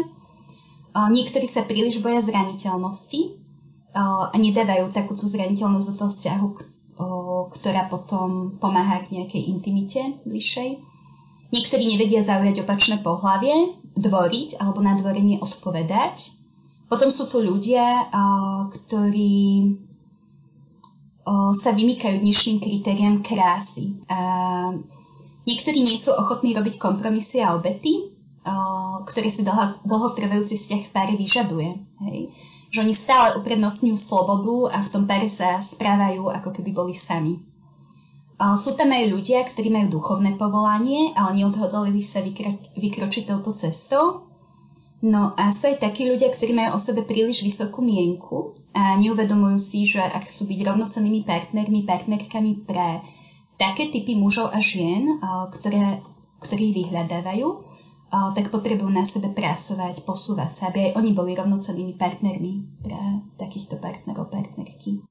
Niektorí 0.98 1.46
sa 1.46 1.70
príliš 1.70 2.02
boja 2.02 2.18
zraniteľnosti 2.18 3.38
a 3.94 4.34
nedávajú 4.34 4.90
takúto 4.90 5.30
zraniteľnosť 5.30 5.86
do 5.86 5.96
toho 6.02 6.10
vzťahu, 6.10 6.48
ktorá 7.54 7.86
potom 7.94 8.58
pomáha 8.58 9.06
k 9.06 9.22
nejakej 9.22 9.42
intimite 9.54 10.02
bližšej. 10.26 10.82
Niektorí 11.54 11.84
nevedia 11.86 12.26
zaujať 12.26 12.66
opačné 12.66 13.06
pohlavie, 13.06 13.74
dvoriť 13.98 14.58
alebo 14.62 14.82
na 14.82 14.98
dvorenie 14.98 15.42
odpovedať. 15.42 16.38
Potom 16.90 17.14
sú 17.14 17.30
tu 17.30 17.38
ľudia, 17.38 18.10
ktorí 18.74 19.78
sa 21.54 21.70
vymýkajú 21.76 22.26
dnešným 22.26 22.58
kritériám 22.58 23.22
krásy. 23.22 23.94
niektorí 25.46 25.80
nie 25.82 25.98
sú 25.98 26.14
ochotní 26.14 26.58
robiť 26.58 26.82
kompromisy 26.82 27.42
a 27.42 27.54
obety, 27.54 28.10
ktorý 29.06 29.30
si 29.30 29.46
dlho, 29.46 29.78
dlhotrvajúci 29.86 30.58
vzťah 30.58 30.82
v 30.90 30.94
páre 30.94 31.14
vyžaduje. 31.18 31.70
Hej? 32.06 32.20
Že 32.70 32.78
oni 32.86 32.94
stále 32.94 33.28
uprednostňujú 33.42 33.98
slobodu 33.98 34.74
a 34.74 34.78
v 34.82 34.92
tom 34.94 35.04
páre 35.10 35.30
sa 35.30 35.58
správajú, 35.58 36.30
ako 36.30 36.50
keby 36.54 36.70
boli 36.74 36.94
sami. 36.94 37.42
Sú 38.40 38.80
tam 38.80 38.96
aj 38.96 39.12
ľudia, 39.12 39.44
ktorí 39.44 39.68
majú 39.68 40.00
duchovné 40.00 40.40
povolanie, 40.40 41.12
ale 41.12 41.44
neodhodlali 41.44 42.00
sa 42.00 42.24
vykro- 42.24 42.72
vykročiť 42.78 43.24
touto 43.28 43.52
cestou. 43.52 44.24
No 45.04 45.36
a 45.36 45.52
sú 45.52 45.68
aj 45.68 45.84
takí 45.84 46.08
ľudia, 46.08 46.32
ktorí 46.32 46.56
majú 46.56 46.76
o 46.76 46.80
sebe 46.80 47.04
príliš 47.04 47.44
vysokú 47.44 47.84
mienku 47.84 48.59
a 48.74 48.96
neuvedomujú 49.02 49.58
si, 49.58 49.90
že 49.90 50.02
ak 50.02 50.30
chcú 50.30 50.46
byť 50.46 50.60
rovnocennými 50.62 51.26
partnermi, 51.26 51.90
partnerkami 51.90 52.52
pre 52.70 53.02
také 53.58 53.90
typy 53.90 54.14
mužov 54.16 54.54
a 54.54 54.62
žien, 54.62 55.20
ktoré, 55.52 56.00
ktorých 56.40 56.76
vyhľadávajú, 56.78 57.48
tak 58.10 58.50
potrebujú 58.50 58.90
na 58.90 59.06
sebe 59.06 59.34
pracovať, 59.34 60.02
posúvať 60.06 60.50
sa, 60.54 60.64
aby 60.74 60.90
aj 60.90 60.96
oni 60.98 61.12
boli 61.14 61.38
rovnocennými 61.38 61.94
partnermi 61.98 62.82
pre 62.82 63.00
takýchto 63.38 63.78
partnerov, 63.78 64.34
partnerky. 64.34 65.06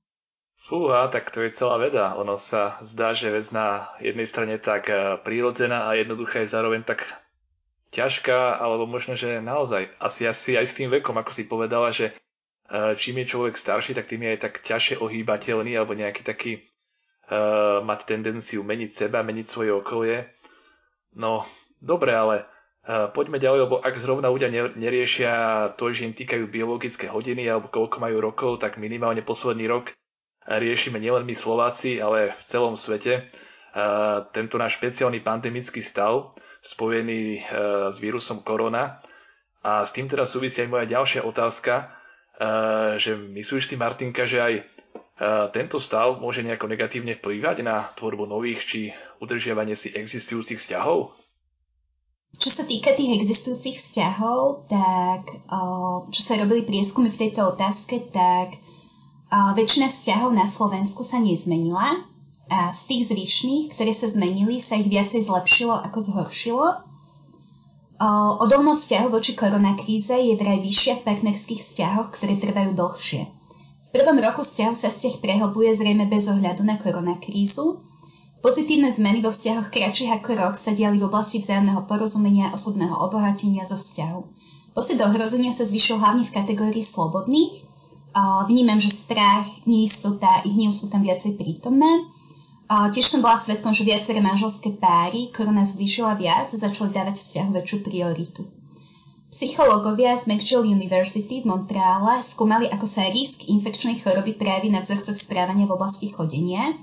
Fúha, 0.59 1.07
tak 1.07 1.31
to 1.31 1.47
je 1.47 1.55
celá 1.55 1.79
veda. 1.79 2.19
Ono 2.19 2.35
sa 2.35 2.77
zdá, 2.83 3.15
že 3.15 3.31
vec 3.31 3.47
na 3.55 3.87
jednej 4.03 4.27
strane 4.27 4.59
tak 4.59 4.91
e, 4.91 5.17
prírodzená 5.23 5.87
a 5.87 5.95
jednoduchá 5.95 6.43
je 6.43 6.50
zároveň 6.50 6.83
tak 6.83 7.07
ťažká, 7.95 8.59
alebo 8.59 8.85
možno, 8.85 9.15
že 9.15 9.38
naozaj 9.38 9.88
asi, 10.03 10.27
asi 10.27 10.59
aj 10.59 10.67
s 10.67 10.77
tým 10.77 10.91
vekom, 10.91 11.15
ako 11.17 11.31
si 11.31 11.47
povedala, 11.47 11.95
že 11.95 12.12
čím 12.71 13.25
je 13.25 13.31
človek 13.33 13.57
starší, 13.57 13.97
tak 13.97 14.07
tým 14.07 14.29
je 14.29 14.33
aj 14.37 14.41
tak 14.45 14.55
ťažšie 14.61 15.01
ohýbateľný 15.01 15.73
alebo 15.73 15.97
nejaký 15.97 16.21
taký 16.21 16.53
uh, 16.61 17.81
mať 17.81 18.05
tendenciu 18.05 18.61
meniť 18.61 18.91
seba, 18.93 19.25
meniť 19.25 19.47
svoje 19.49 19.73
okolie. 19.73 20.29
No, 21.17 21.49
dobre, 21.81 22.13
ale 22.13 22.37
Poďme 22.89 23.37
ďalej, 23.37 23.69
lebo 23.69 23.77
ak 23.85 24.01
zrovna 24.01 24.33
ľudia 24.33 24.49
neriešia 24.73 25.33
to, 25.77 25.93
že 25.93 26.09
im 26.09 26.17
týkajú 26.17 26.49
biologické 26.49 27.05
hodiny 27.05 27.45
alebo 27.45 27.69
koľko 27.69 28.01
majú 28.01 28.17
rokov, 28.17 28.65
tak 28.65 28.81
minimálne 28.81 29.21
posledný 29.21 29.69
rok 29.69 29.93
riešime 30.49 30.97
nielen 30.97 31.29
my 31.29 31.37
Slováci, 31.37 32.01
ale 32.01 32.33
v 32.33 32.43
celom 32.49 32.81
svete 32.81 33.29
tento 34.33 34.57
náš 34.57 34.81
špeciálny 34.81 35.21
pandemický 35.21 35.85
stav 35.85 36.33
spojený 36.59 37.39
e, 37.39 37.41
s 37.93 37.97
vírusom 38.03 38.43
korona. 38.43 38.99
A 39.63 39.85
s 39.85 39.93
tým 39.93 40.09
teda 40.09 40.25
súvisí 40.25 40.65
aj 40.65 40.71
moja 40.71 40.87
ďalšia 40.89 41.23
otázka, 41.23 41.87
že 42.99 43.18
myslíš 43.18 43.64
si, 43.66 43.75
Martinka, 43.75 44.23
že 44.23 44.38
aj 44.38 44.54
e, 44.59 44.62
tento 45.50 45.83
stav 45.83 46.23
môže 46.23 46.47
nejako 46.47 46.71
negatívne 46.71 47.18
vplývať 47.18 47.66
na 47.66 47.90
tvorbu 47.99 48.30
nových 48.30 48.62
či 48.62 48.80
udržiavanie 49.18 49.75
si 49.75 49.90
existujúcich 49.90 50.62
vzťahov? 50.62 51.14
Čo 52.38 52.50
sa 52.54 52.62
týka 52.68 52.95
tých 52.95 53.18
existujúcich 53.18 53.80
vzťahov, 53.80 54.68
tak 54.68 55.26
čo 56.12 56.21
sa 56.21 56.37
robili 56.37 56.62
prieskumy 56.62 57.09
v 57.09 57.21
tejto 57.25 57.57
otázke, 57.57 58.04
tak 58.12 58.52
väčšina 59.33 59.88
vzťahov 59.88 60.37
na 60.37 60.45
Slovensku 60.45 61.02
sa 61.02 61.18
nezmenila 61.18 62.04
a 62.49 62.73
z 62.73 62.80
tých 62.88 63.02
zvyšných, 63.12 63.64
ktoré 63.73 63.92
sa 63.92 64.09
zmenili, 64.09 64.61
sa 64.61 64.80
ich 64.80 64.88
viacej 64.88 65.25
zlepšilo 65.25 65.76
ako 65.85 65.99
zhoršilo. 66.00 66.66
Odolnosť 68.38 68.81
vzťahov 68.83 69.11
voči 69.19 69.33
koronakríze 69.35 70.14
je 70.14 70.38
vraj 70.38 70.62
vyššia 70.62 71.02
v 71.02 71.07
partnerských 71.07 71.61
vzťahoch, 71.61 72.09
ktoré 72.14 72.38
trvajú 72.38 72.71
dlhšie. 72.78 73.23
V 73.85 73.88
prvom 73.90 74.19
roku 74.23 74.47
vzťahu 74.47 74.75
sa 74.76 74.93
vzťah 74.93 75.19
prehlbuje 75.19 75.71
zrejme 75.75 76.07
bez 76.07 76.31
ohľadu 76.31 76.62
na 76.62 76.78
koronakrízu, 76.78 77.83
Pozitívne 78.38 78.87
zmeny 78.87 79.19
vo 79.19 79.35
vzťahoch 79.35 79.67
kratších 79.75 80.14
ako 80.14 80.31
rok 80.38 80.55
sa 80.62 80.71
diali 80.71 81.02
v 81.02 81.11
oblasti 81.11 81.43
vzájomného 81.43 81.90
porozumenia, 81.90 82.55
osobného 82.55 82.95
obohatenia 82.95 83.67
zo 83.67 83.75
vzťahu. 83.75 84.21
Pocit 84.78 85.02
ohrozenia 85.02 85.50
sa 85.50 85.67
zvyšil 85.67 85.99
hlavne 85.99 86.23
v 86.23 86.31
kategórii 86.31 86.87
slobodných. 86.87 87.67
Vnímam, 88.47 88.78
že 88.78 88.95
strach, 88.95 89.50
neistota, 89.67 90.47
ich 90.47 90.55
hnev 90.55 90.71
sú 90.71 90.87
tam 90.87 91.02
viacej 91.02 91.35
prítomné. 91.35 92.07
Tiež 92.69 93.07
som 93.09 93.25
bola 93.25 93.41
svetkom, 93.41 93.73
že 93.73 93.89
viaceré 93.89 94.21
manželské 94.21 94.77
páry, 94.77 95.33
korona 95.33 95.65
zblížila 95.65 96.13
viac, 96.21 96.53
začali 96.53 96.93
dávať 96.93 97.17
vzťahu 97.17 97.51
väčšiu 97.57 97.79
prioritu. 97.81 98.45
Psychológovia 99.33 100.17
z 100.17 100.29
McGill 100.29 100.69
University 100.69 101.41
v 101.41 101.49
Montreale 101.49 102.21
skúmali, 102.21 102.69
ako 102.69 102.85
sa 102.89 103.09
risk 103.09 103.49
infekčnej 103.49 104.01
choroby 104.01 104.37
prejaví 104.37 104.69
na 104.73 104.81
vzorcoch 104.85 105.17
správania 105.17 105.69
v 105.69 105.77
oblasti 105.77 106.09
chodenia 106.13 106.77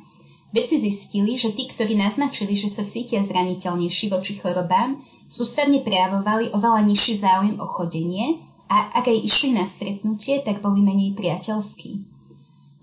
Vedci 0.56 0.80
zistili, 0.80 1.36
že 1.36 1.52
tí, 1.52 1.68
ktorí 1.68 2.00
naznačili, 2.00 2.56
že 2.56 2.72
sa 2.72 2.88
cítia 2.88 3.20
zraniteľnejší 3.20 4.08
voči 4.08 4.40
chorobám, 4.40 4.96
sústavne 5.28 5.84
prejavovali 5.84 6.56
oveľa 6.56 6.80
nižší 6.80 7.20
záujem 7.20 7.60
o 7.60 7.68
chodenie 7.68 8.40
a 8.72 8.96
ak 8.96 9.12
aj 9.12 9.20
išli 9.20 9.52
na 9.52 9.68
stretnutie, 9.68 10.40
tak 10.48 10.64
boli 10.64 10.80
menej 10.80 11.12
priateľskí. 11.12 12.15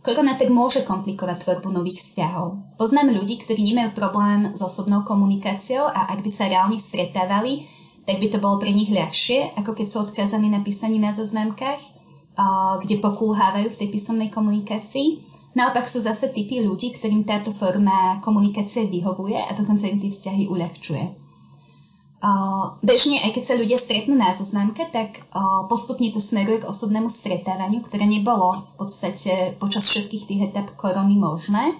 Korona 0.02 0.34
tak 0.34 0.50
môže 0.50 0.82
komplikovať 0.82 1.46
tvorbu 1.46 1.70
nových 1.70 2.02
vzťahov. 2.02 2.74
Poznám 2.74 3.14
ľudí, 3.14 3.38
ktorí 3.38 3.62
nemajú 3.62 3.94
problém 3.94 4.50
s 4.50 4.60
osobnou 4.66 5.06
komunikáciou 5.06 5.86
a 5.86 6.10
ak 6.10 6.26
by 6.26 6.30
sa 6.30 6.50
reálne 6.50 6.74
stretávali, 6.74 7.70
tak 8.02 8.18
by 8.18 8.26
to 8.34 8.42
bolo 8.42 8.58
pre 8.58 8.74
nich 8.74 8.90
ľahšie, 8.90 9.54
ako 9.54 9.78
keď 9.78 9.86
sú 9.86 9.96
odkázaní 10.02 10.50
na 10.50 10.58
písanie 10.58 10.98
na 10.98 11.14
zoznamkách, 11.14 11.78
kde 12.82 12.98
pokulhávajú 12.98 13.70
v 13.70 13.78
tej 13.78 13.88
písomnej 13.94 14.26
komunikácii. 14.34 15.22
Naopak 15.54 15.86
sú 15.86 16.02
zase 16.02 16.34
typy 16.34 16.66
ľudí, 16.66 16.90
ktorým 16.98 17.22
táto 17.22 17.54
forma 17.54 18.18
komunikácie 18.26 18.90
vyhovuje 18.90 19.38
a 19.38 19.54
dokonca 19.54 19.86
im 19.86 20.02
tie 20.02 20.10
vzťahy 20.10 20.50
uľahčuje. 20.50 21.21
Bežne, 22.86 23.18
aj 23.18 23.34
keď 23.34 23.44
sa 23.44 23.58
ľudia 23.58 23.74
stretnú 23.74 24.14
na 24.14 24.30
zoznamke, 24.30 24.86
tak 24.86 25.26
postupne 25.66 26.06
to 26.14 26.22
smeruje 26.22 26.62
k 26.62 26.70
osobnému 26.70 27.10
stretávaniu, 27.10 27.82
ktoré 27.82 28.06
nebolo 28.06 28.62
v 28.62 28.72
podstate 28.78 29.58
počas 29.58 29.90
všetkých 29.90 30.26
tých 30.30 30.40
etap 30.50 30.70
korony 30.78 31.18
možné. 31.18 31.74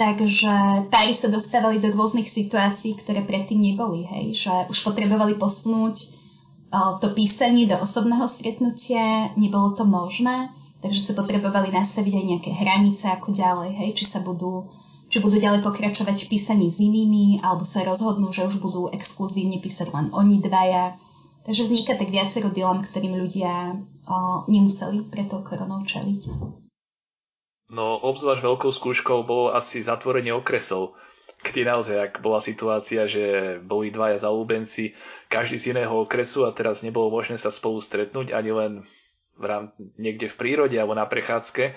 Takže 0.00 0.52
páry 0.88 1.12
sa 1.12 1.28
dostávali 1.28 1.84
do 1.84 1.92
rôznych 1.92 2.28
situácií, 2.28 2.96
ktoré 2.96 3.24
predtým 3.24 3.60
neboli, 3.60 4.08
hej, 4.08 4.48
že 4.48 4.52
už 4.68 4.84
potrebovali 4.84 5.40
posunúť 5.40 5.96
uh, 5.96 7.00
to 7.00 7.16
písanie 7.16 7.64
do 7.64 7.80
osobného 7.80 8.28
stretnutia, 8.28 9.32
nebolo 9.40 9.72
to 9.72 9.88
možné 9.88 10.52
takže 10.82 11.00
sa 11.00 11.12
potrebovali 11.14 11.70
nastaviť 11.70 12.12
aj 12.18 12.24
nejaké 12.26 12.50
hranice 12.50 13.06
ako 13.06 13.30
ďalej, 13.30 13.70
hej, 13.78 13.90
či 13.94 14.04
sa 14.04 14.20
budú 14.26 14.66
či 15.12 15.20
budú 15.20 15.36
ďalej 15.36 15.60
pokračovať 15.60 16.24
v 16.24 16.30
písaní 16.32 16.72
s 16.72 16.80
inými, 16.80 17.44
alebo 17.44 17.68
sa 17.68 17.84
rozhodnú, 17.84 18.32
že 18.32 18.48
už 18.48 18.64
budú 18.64 18.88
exkluzívne 18.88 19.60
písať 19.60 19.92
len 19.92 20.08
oni 20.16 20.40
dvaja. 20.40 20.96
Takže 21.44 21.68
vzniká 21.68 22.00
tak 22.00 22.08
viacero 22.08 22.48
dilem, 22.48 22.80
ktorým 22.80 23.20
ľudia 23.20 23.76
o, 24.08 24.48
nemuseli 24.48 25.04
preto 25.12 25.44
koronou 25.44 25.84
čeliť. 25.84 26.32
No, 27.68 28.00
obzvlášť 28.00 28.40
veľkou 28.40 28.72
skúškou 28.72 29.28
bolo 29.28 29.52
asi 29.52 29.84
zatvorenie 29.84 30.32
okresov, 30.32 30.96
kedy 31.44 31.68
naozaj, 31.68 31.96
ak 31.98 32.12
bola 32.24 32.40
situácia, 32.40 33.04
že 33.04 33.58
boli 33.60 33.92
dvaja 33.92 34.16
zalúbenci, 34.16 34.96
každý 35.28 35.60
z 35.60 35.64
iného 35.76 35.92
okresu 35.92 36.48
a 36.48 36.56
teraz 36.56 36.80
nebolo 36.80 37.12
možné 37.12 37.36
sa 37.36 37.52
spolu 37.52 37.84
stretnúť 37.84 38.32
ani 38.32 38.50
len 38.54 38.72
v 39.36 39.44
rám, 39.44 39.64
niekde 39.98 40.30
v 40.30 40.38
prírode 40.38 40.76
alebo 40.78 40.94
na 40.96 41.04
prechádzke, 41.04 41.74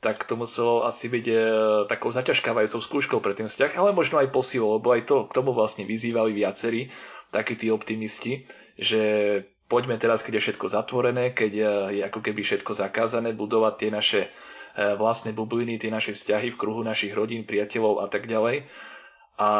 tak 0.00 0.24
to 0.24 0.34
muselo 0.36 0.88
asi 0.88 1.12
byť 1.12 1.26
e, 1.28 1.36
takou 1.84 2.08
zaťažkávajúcou 2.08 2.80
skúškou 2.80 3.18
pre 3.20 3.36
ten 3.36 3.52
vzťah, 3.52 3.76
ale 3.76 3.92
možno 3.92 4.16
aj 4.16 4.32
posilou, 4.32 4.80
lebo 4.80 4.96
aj 4.96 5.04
to 5.04 5.28
k 5.28 5.36
tomu 5.36 5.52
vlastne 5.52 5.84
vyzývali 5.84 6.32
viacerí, 6.32 6.88
takí 7.28 7.54
tí 7.54 7.68
optimisti, 7.68 8.48
že 8.80 9.02
poďme 9.68 10.00
teraz, 10.00 10.24
keď 10.24 10.40
je 10.40 10.44
všetko 10.48 10.66
zatvorené, 10.72 11.36
keď 11.36 11.52
e, 11.52 11.64
je 12.00 12.02
ako 12.08 12.20
keby 12.24 12.40
všetko 12.40 12.72
zakázané, 12.72 13.36
budovať 13.36 13.74
tie 13.76 13.90
naše 13.92 14.20
e, 14.26 14.28
vlastné 14.96 15.36
bubliny, 15.36 15.76
tie 15.76 15.92
naše 15.92 16.16
vzťahy 16.16 16.48
v 16.48 16.58
kruhu 16.58 16.80
našich 16.80 17.12
rodín, 17.12 17.44
priateľov 17.44 18.00
a 18.00 18.08
tak 18.08 18.24
ďalej 18.24 18.64
a 19.40 19.50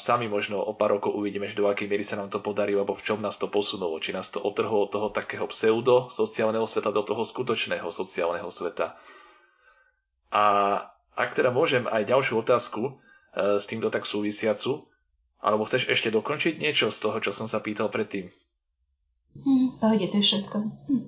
sami 0.00 0.24
možno 0.24 0.56
o 0.56 0.72
pár 0.72 0.96
rokov 0.96 1.12
uvidíme, 1.12 1.44
že 1.44 1.52
do 1.52 1.68
akej 1.68 1.84
miery 1.84 2.00
sa 2.00 2.16
nám 2.16 2.32
to 2.32 2.40
podarí, 2.40 2.72
alebo 2.72 2.96
v 2.96 3.04
čom 3.04 3.20
nás 3.20 3.36
to 3.36 3.44
posunulo. 3.44 4.00
Či 4.00 4.16
nás 4.16 4.32
to 4.32 4.40
otrhlo 4.40 4.88
od 4.88 4.88
toho 4.88 5.12
takého 5.12 5.44
pseudo 5.52 6.08
sociálneho 6.08 6.64
sveta 6.64 6.88
do 6.88 7.04
toho 7.04 7.28
skutočného 7.28 7.92
sociálneho 7.92 8.48
sveta. 8.48 8.96
A 10.34 10.44
ak 11.18 11.34
teda 11.34 11.50
môžem 11.50 11.88
aj 11.88 12.08
ďalšiu 12.08 12.44
otázku 12.44 12.82
e, 12.84 12.92
s 13.58 13.64
týmto 13.64 13.88
tak 13.88 14.04
súvisiacu, 14.04 14.86
alebo 15.38 15.64
chceš 15.64 15.88
ešte 15.88 16.12
dokončiť 16.12 16.58
niečo 16.58 16.92
z 16.92 16.98
toho, 16.98 17.16
čo 17.22 17.30
som 17.32 17.46
sa 17.50 17.62
pýtal 17.62 17.88
predtým? 17.88 18.30
Hm, 19.38 19.78
pohode, 19.78 20.06
to 20.06 20.18
je 20.18 20.24
všetko. 20.24 20.56
Hm. 20.90 21.06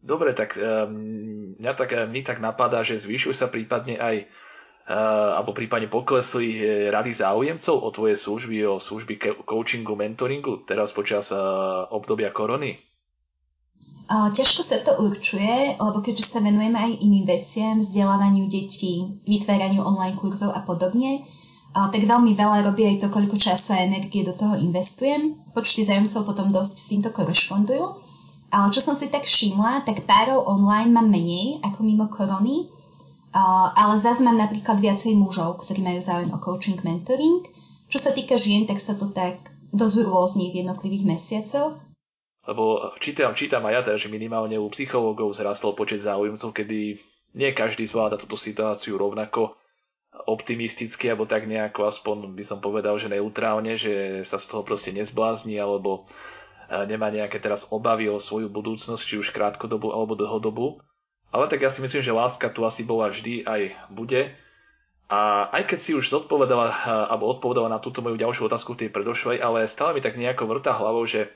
Dobre, 0.00 0.32
tak 0.32 0.56
um, 0.56 1.60
mňa 1.60 1.72
tak, 1.76 1.92
mi 2.08 2.24
tak 2.24 2.40
napadá, 2.40 2.80
že 2.80 2.96
zvýšujú 2.96 3.36
sa 3.36 3.52
prípadne 3.52 4.00
aj 4.00 4.24
alebo 4.90 5.54
prípadne 5.54 5.86
poklesli 5.86 6.58
eh, 6.58 6.90
rady 6.90 7.14
záujemcov 7.14 7.76
o 7.78 7.88
tvoje 7.94 8.18
služby, 8.18 8.66
o 8.66 8.82
služby 8.82 9.46
coachingu, 9.46 9.94
mentoringu 9.94 10.66
teraz 10.66 10.90
počas 10.90 11.30
obdobia 11.94 12.34
korony? 12.34 12.74
Ťažko 14.10 14.62
sa 14.66 14.82
to 14.82 14.98
určuje, 15.06 15.78
lebo 15.78 16.02
keďže 16.02 16.26
sa 16.26 16.38
venujeme 16.42 16.74
aj 16.74 16.98
iným 16.98 17.30
veciam, 17.30 17.78
vzdelávaniu 17.78 18.50
detí, 18.50 19.06
vytváraniu 19.22 19.86
online 19.86 20.18
kurzov 20.18 20.50
a 20.50 20.66
podobne, 20.66 21.22
tak 21.70 22.02
veľmi 22.02 22.34
veľa 22.34 22.66
robí 22.66 22.82
aj 22.90 23.06
to, 23.06 23.08
koľko 23.14 23.38
času 23.38 23.78
a 23.78 23.86
energie 23.86 24.26
do 24.26 24.34
toho 24.34 24.58
investujem. 24.58 25.38
Počty 25.54 25.86
zájomcov 25.86 26.26
potom 26.26 26.50
dosť 26.50 26.74
s 26.74 26.88
týmto 26.90 27.14
korešpondujú. 27.14 27.84
Ale 28.50 28.74
čo 28.74 28.82
som 28.82 28.98
si 28.98 29.06
tak 29.14 29.22
všimla, 29.22 29.86
tak 29.86 30.02
párov 30.10 30.42
online 30.42 30.90
mám 30.90 31.06
menej 31.06 31.62
ako 31.62 31.86
mimo 31.86 32.10
korony, 32.10 32.66
ale 33.30 33.94
zase 33.94 34.26
mám 34.26 34.34
napríklad 34.34 34.82
viacej 34.82 35.14
mužov, 35.14 35.62
ktorí 35.62 35.86
majú 35.86 36.02
záujem 36.02 36.34
o 36.34 36.38
coaching, 36.42 36.82
mentoring. 36.82 37.46
Čo 37.86 38.02
sa 38.02 38.10
týka 38.10 38.34
žien, 38.34 38.66
tak 38.66 38.82
sa 38.82 38.98
to 38.98 39.06
tak 39.06 39.38
dosť 39.70 40.02
rôzni 40.02 40.50
v 40.50 40.66
jednotlivých 40.66 41.06
mesiacoch. 41.06 41.78
Lebo 42.48 42.96
čítam, 42.96 43.36
čítam 43.36 43.64
aj 43.68 43.72
ja 43.72 43.80
teda, 43.84 43.96
že 44.00 44.08
minimálne 44.08 44.56
u 44.56 44.68
psychológov 44.72 45.36
zrastol 45.36 45.76
počet 45.76 46.00
záujemcov, 46.00 46.56
kedy 46.56 46.96
nie 47.36 47.50
každý 47.52 47.84
zvláda 47.84 48.16
túto 48.16 48.34
situáciu 48.40 48.96
rovnako 48.96 49.54
optimisticky, 50.10 51.12
alebo 51.12 51.28
tak 51.28 51.46
nejako 51.46 51.86
aspoň 51.86 52.34
by 52.34 52.44
som 52.44 52.58
povedal, 52.58 52.98
že 52.98 53.12
neutrálne, 53.12 53.78
že 53.78 54.24
sa 54.26 54.40
z 54.40 54.50
toho 54.50 54.62
proste 54.66 54.90
nezblázni, 54.90 55.54
alebo 55.60 56.08
nemá 56.70 57.10
nejaké 57.10 57.38
teraz 57.38 57.70
obavy 57.70 58.10
o 58.10 58.22
svoju 58.22 58.50
budúcnosť, 58.50 59.02
či 59.02 59.14
už 59.18 59.34
krátkodobú 59.34 59.90
alebo 59.90 60.18
dlhodobú. 60.18 60.80
Ale 61.30 61.46
tak 61.46 61.62
ja 61.62 61.70
si 61.70 61.78
myslím, 61.82 62.02
že 62.02 62.14
láska 62.14 62.50
tu 62.50 62.66
asi 62.66 62.82
bola 62.82 63.06
vždy 63.10 63.46
aj 63.46 63.90
bude. 63.90 64.34
A 65.10 65.50
aj 65.50 65.66
keď 65.66 65.78
si 65.78 65.92
už 65.94 66.10
zodpovedala, 66.10 66.70
alebo 67.10 67.30
odpovedala 67.30 67.70
na 67.70 67.82
túto 67.82 68.02
moju 68.02 68.14
ďalšiu 68.18 68.46
otázku 68.46 68.74
v 68.74 68.86
tej 68.86 68.90
predošlej, 68.94 69.42
ale 69.42 69.66
stále 69.66 69.94
mi 69.94 70.02
tak 70.02 70.14
nejako 70.14 70.46
vrta 70.46 70.74
hlavou, 70.74 71.02
že 71.06 71.34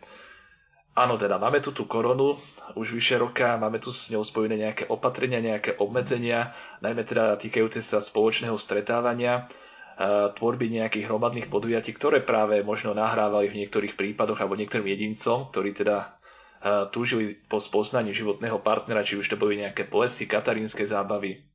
áno, 0.94 1.14
teda 1.18 1.38
máme 1.42 1.58
tu 1.58 1.74
tú 1.74 1.84
koronu 1.90 2.38
už 2.78 2.94
vyše 2.94 3.18
roka, 3.18 3.58
máme 3.58 3.82
tu 3.82 3.90
s 3.90 4.10
ňou 4.14 4.22
spojené 4.22 4.58
nejaké 4.58 4.86
opatrenia, 4.90 5.42
nejaké 5.42 5.76
obmedzenia, 5.78 6.54
najmä 6.80 7.02
teda 7.02 7.34
týkajúce 7.38 7.82
sa 7.82 7.98
spoločného 7.98 8.54
stretávania, 8.54 9.46
tvorby 10.34 10.74
nejakých 10.74 11.06
hromadných 11.06 11.46
podujatí, 11.46 11.94
ktoré 11.94 12.18
práve 12.18 12.58
možno 12.66 12.98
nahrávali 12.98 13.46
v 13.46 13.62
niektorých 13.62 13.94
prípadoch 13.94 14.42
alebo 14.42 14.58
niektorým 14.58 14.90
jedincom, 14.90 15.54
ktorí 15.54 15.70
teda 15.70 16.18
túžili 16.90 17.38
po 17.46 17.60
spoznaní 17.60 18.10
životného 18.10 18.58
partnera, 18.58 19.06
či 19.06 19.20
už 19.20 19.28
to 19.30 19.36
boli 19.38 19.60
nejaké 19.60 19.86
plesy, 19.86 20.26
katarínske 20.26 20.82
zábavy, 20.82 21.46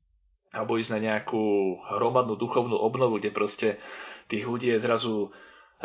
alebo 0.53 0.77
ísť 0.79 0.95
na 0.95 0.99
nejakú 1.01 1.75
hromadnú 1.97 2.37
duchovnú 2.39 2.77
obnovu, 2.77 3.19
kde 3.19 3.33
proste 3.33 3.67
tých 4.29 4.45
ľudí 4.45 4.71
je 4.71 4.79
zrazu 4.79 5.33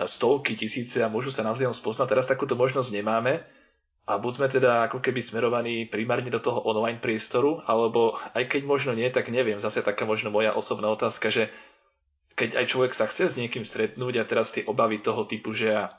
stovky, 0.03 0.59
tisíce 0.59 0.99
a 0.99 1.07
môžu 1.07 1.31
sa 1.31 1.47
navzájom 1.47 1.71
spoznať. 1.71 2.11
Teraz 2.11 2.27
takúto 2.27 2.59
možnosť 2.59 2.91
nemáme 2.91 3.47
a 4.05 4.19
buď 4.19 4.33
sme 4.37 4.47
teda 4.51 4.91
ako 4.91 5.01
keby 5.01 5.23
smerovaní 5.23 5.87
primárne 5.87 6.29
do 6.29 6.43
toho 6.43 6.61
online 6.67 6.99
priestoru, 7.01 7.63
alebo 7.65 8.19
aj 8.35 8.51
keď 8.51 8.63
možno 8.67 8.93
nie, 8.93 9.07
tak 9.09 9.33
neviem, 9.33 9.57
zase 9.63 9.81
taká 9.81 10.05
možno 10.05 10.29
moja 10.29 10.53
osobná 10.53 10.93
otázka, 10.93 11.31
že 11.31 11.49
keď 12.35 12.59
aj 12.59 12.67
človek 12.69 12.93
sa 12.93 13.07
chce 13.07 13.33
s 13.33 13.39
niekým 13.39 13.63
stretnúť 13.63 14.15
a 14.21 14.29
teraz 14.29 14.51
tie 14.51 14.67
obavy 14.67 14.99
toho 14.99 15.25
typu, 15.25 15.55
že 15.55 15.73
ja 15.73 15.95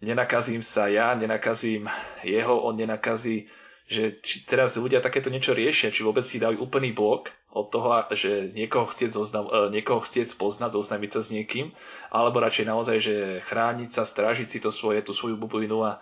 nenakazím 0.00 0.62
sa 0.62 0.86
ja, 0.86 1.12
nenakazím 1.18 1.90
jeho, 2.22 2.62
on 2.62 2.78
nenakazí, 2.78 3.50
že 3.90 4.22
či 4.22 4.46
teraz 4.46 4.78
ľudia 4.78 5.02
takéto 5.04 5.28
niečo 5.28 5.52
riešia, 5.52 5.92
či 5.92 6.06
vôbec 6.06 6.22
si 6.22 6.38
dajú 6.40 6.62
úplný 6.62 6.94
blok 6.94 7.34
od 7.52 7.68
toho, 7.68 8.08
že 8.16 8.48
niekoho 8.56 8.88
chcieť, 8.88 9.10
zoznam, 9.12 9.44
e, 9.52 9.68
niekoho 9.68 10.00
chcieť 10.00 10.32
spoznať, 10.32 10.72
zoznamiť 10.72 11.10
sa 11.12 11.20
s 11.20 11.28
niekým, 11.28 11.68
alebo 12.08 12.40
radšej 12.40 12.64
naozaj, 12.64 12.96
že 12.98 13.14
chrániť 13.44 13.90
sa, 13.92 14.08
strážiť 14.08 14.48
si 14.48 14.58
to 14.58 14.72
svoje, 14.72 15.04
tú 15.04 15.12
svoju 15.12 15.36
bublinu 15.36 15.84
a 15.84 16.00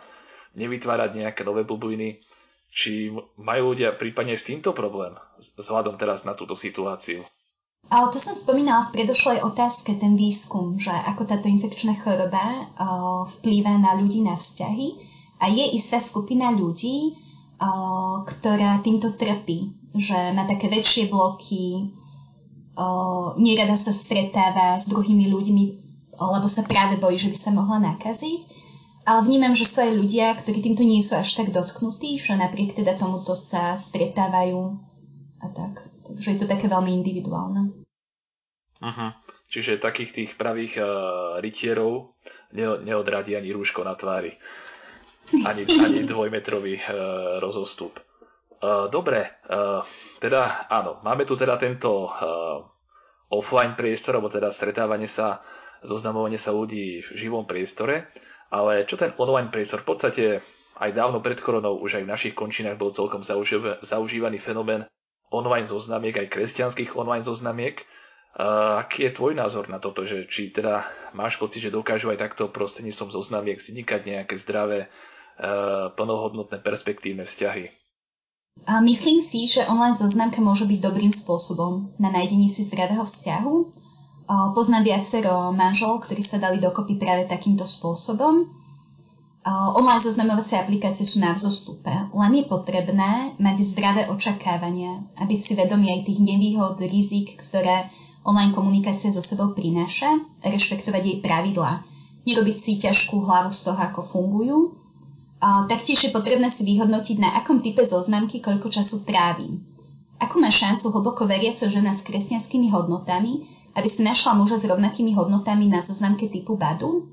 nevytvárať 0.54 1.10
nejaké 1.18 1.42
nové 1.42 1.66
bubliny, 1.66 2.22
či 2.70 3.10
majú 3.34 3.74
ľudia 3.74 3.98
prípadne 3.98 4.38
s 4.38 4.46
týmto 4.46 4.70
problém, 4.70 5.18
vzhľadom 5.58 5.98
teraz 5.98 6.22
na 6.22 6.38
túto 6.38 6.54
situáciu. 6.54 7.26
Ale 7.90 8.06
to 8.14 8.22
som 8.22 8.38
spomínala 8.38 8.86
v 8.86 9.02
predošlej 9.02 9.42
otázke, 9.42 9.98
ten 9.98 10.14
výskum, 10.14 10.78
že 10.78 10.94
ako 10.94 11.26
táto 11.26 11.50
infekčná 11.50 11.98
choroba 11.98 12.38
uh, 12.38 13.26
vplýva 13.26 13.82
na 13.82 13.98
ľudí, 13.98 14.22
na 14.22 14.38
vzťahy. 14.38 14.94
A 15.42 15.50
je 15.50 15.74
istá 15.74 15.98
skupina 15.98 16.54
ľudí, 16.54 17.18
uh, 17.18 18.22
ktorá 18.22 18.78
týmto 18.78 19.10
trpí, 19.18 19.79
že 19.94 20.14
má 20.34 20.46
také 20.46 20.70
väčšie 20.70 21.10
bloky, 21.10 21.90
uh, 22.78 23.34
nerada 23.36 23.74
sa 23.74 23.90
stretáva 23.90 24.78
s 24.78 24.86
druhými 24.86 25.26
ľuďmi, 25.30 25.64
lebo 26.20 26.46
sa 26.46 26.62
práve 26.68 27.00
bojí, 27.00 27.18
že 27.18 27.32
by 27.32 27.38
sa 27.38 27.50
mohla 27.50 27.78
nakaziť. 27.94 28.60
Ale 29.08 29.24
vnímam, 29.24 29.56
že 29.56 29.64
sú 29.64 29.80
aj 29.80 29.96
ľudia, 29.96 30.36
ktorí 30.36 30.60
týmto 30.60 30.84
nie 30.84 31.00
sú 31.00 31.16
až 31.16 31.32
tak 31.32 31.50
dotknutí, 31.50 32.20
že 32.20 32.36
napriek 32.36 32.76
teda 32.76 32.94
tomuto 33.00 33.32
sa 33.32 33.74
stretávajú 33.74 34.76
a 35.40 35.46
tak. 35.48 35.80
Takže 36.04 36.36
je 36.36 36.38
to 36.44 36.46
také 36.46 36.68
veľmi 36.68 36.92
individuálne. 37.00 37.72
Uh-huh. 38.80 39.10
Čiže 39.50 39.80
takých 39.80 40.12
tých 40.12 40.30
pravých 40.36 40.78
uh, 40.78 40.86
rytierov 41.40 42.12
ne- 42.52 42.80
neodradí 42.84 43.34
ani 43.34 43.50
rúško 43.50 43.82
na 43.82 43.96
tvári. 43.96 44.36
Ani, 45.48 45.64
ani 45.64 46.04
dvojmetrový 46.04 46.74
uh, 46.76 46.84
rozostup. 47.40 47.96
Uh, 48.60 48.92
dobre, 48.92 49.40
uh, 49.48 49.80
teda 50.20 50.68
áno, 50.68 51.00
máme 51.00 51.24
tu 51.24 51.32
teda 51.32 51.56
tento 51.56 52.12
uh, 52.12 52.60
offline 53.32 53.72
priestor, 53.72 54.20
alebo 54.20 54.28
teda 54.28 54.52
stretávanie 54.52 55.08
sa, 55.08 55.40
zoznamovanie 55.80 56.36
sa 56.36 56.52
ľudí 56.52 57.00
v 57.00 57.08
živom 57.16 57.48
priestore, 57.48 58.12
ale 58.52 58.84
čo 58.84 59.00
ten 59.00 59.16
online 59.16 59.48
priestor? 59.48 59.80
V 59.80 59.88
podstate 59.96 60.24
aj 60.76 60.92
dávno 60.92 61.24
pred 61.24 61.40
koronou, 61.40 61.80
už 61.80 62.00
aj 62.00 62.04
v 62.04 62.12
našich 62.12 62.34
končinách 62.36 62.76
bol 62.76 62.92
celkom 62.92 63.24
zaužívaný 63.80 64.36
fenomén 64.36 64.84
online 65.32 65.64
zoznamiek, 65.64 66.20
aj 66.20 66.28
kresťanských 66.28 67.00
online 67.00 67.24
zoznamiek. 67.24 67.80
Uh, 68.30 68.78
aký 68.84 69.08
je 69.08 69.16
tvoj 69.16 69.34
názor 69.40 69.72
na 69.72 69.80
toto, 69.80 70.04
že 70.04 70.28
či 70.28 70.52
teda 70.52 70.84
máš 71.16 71.40
pocit, 71.40 71.64
že 71.64 71.74
dokážu 71.74 72.12
aj 72.12 72.28
takto 72.28 72.46
prostredníctvom 72.52 73.08
zoznamiek 73.08 73.56
vznikať 73.56 74.00
nejaké 74.04 74.36
zdravé, 74.36 74.86
uh, 74.86 75.90
plnohodnotné 75.96 76.60
perspektívne 76.62 77.24
vzťahy? 77.26 77.79
A 78.70 78.78
myslím 78.78 79.18
si, 79.18 79.50
že 79.50 79.66
online 79.66 79.98
zoznamka 79.98 80.38
môže 80.38 80.62
byť 80.62 80.78
dobrým 80.78 81.10
spôsobom 81.10 81.90
na 81.98 82.14
nájdenie 82.14 82.46
si 82.46 82.62
zdravého 82.62 83.02
vzťahu. 83.02 83.54
Poznám 84.54 84.86
viacero 84.86 85.50
manželov, 85.50 86.06
ktorí 86.06 86.22
sa 86.22 86.38
dali 86.38 86.62
dokopy 86.62 86.94
práve 86.94 87.26
takýmto 87.26 87.66
spôsobom. 87.66 88.46
Online 89.42 89.98
zoznamovacie 89.98 90.62
aplikácie 90.62 91.02
sú 91.02 91.18
na 91.18 91.34
vzostupe, 91.34 91.90
len 91.90 92.32
je 92.38 92.46
potrebné 92.46 93.34
mať 93.42 93.56
zdravé 93.74 94.06
očakávania 94.06 95.02
a 95.18 95.26
byť 95.26 95.40
si 95.42 95.52
vedomí 95.58 95.90
aj 95.90 96.06
tých 96.06 96.22
nevýhod, 96.22 96.78
rizik, 96.78 97.42
ktoré 97.42 97.90
online 98.22 98.54
komunikácia 98.54 99.10
so 99.10 99.18
sebou 99.18 99.50
prináša, 99.50 100.14
rešpektovať 100.46 101.02
jej 101.02 101.18
pravidlá, 101.18 101.82
nerobiť 102.22 102.54
si 102.54 102.78
ťažkú 102.78 103.18
hlavu 103.18 103.50
z 103.50 103.66
toho, 103.66 103.80
ako 103.82 104.00
fungujú. 104.06 104.58
Taktiež 105.40 106.04
je 106.04 106.10
potrebné 106.12 106.52
si 106.52 106.68
vyhodnotiť, 106.68 107.16
na 107.16 107.32
akom 107.40 107.64
type 107.64 107.80
zoznamky 107.80 108.44
koľko 108.44 108.68
času 108.68 109.08
trávim. 109.08 109.64
Ako 110.20 110.36
má 110.36 110.52
šancu 110.52 110.92
hlboko 110.92 111.24
veriaca 111.24 111.64
žena 111.64 111.96
s 111.96 112.04
kresťanskými 112.04 112.68
hodnotami, 112.68 113.48
aby 113.72 113.88
si 113.88 114.04
našla 114.04 114.36
muža 114.36 114.60
s 114.60 114.68
rovnakými 114.68 115.16
hodnotami 115.16 115.64
na 115.72 115.80
zoznamke 115.80 116.28
typu 116.28 116.60
Badu? 116.60 117.08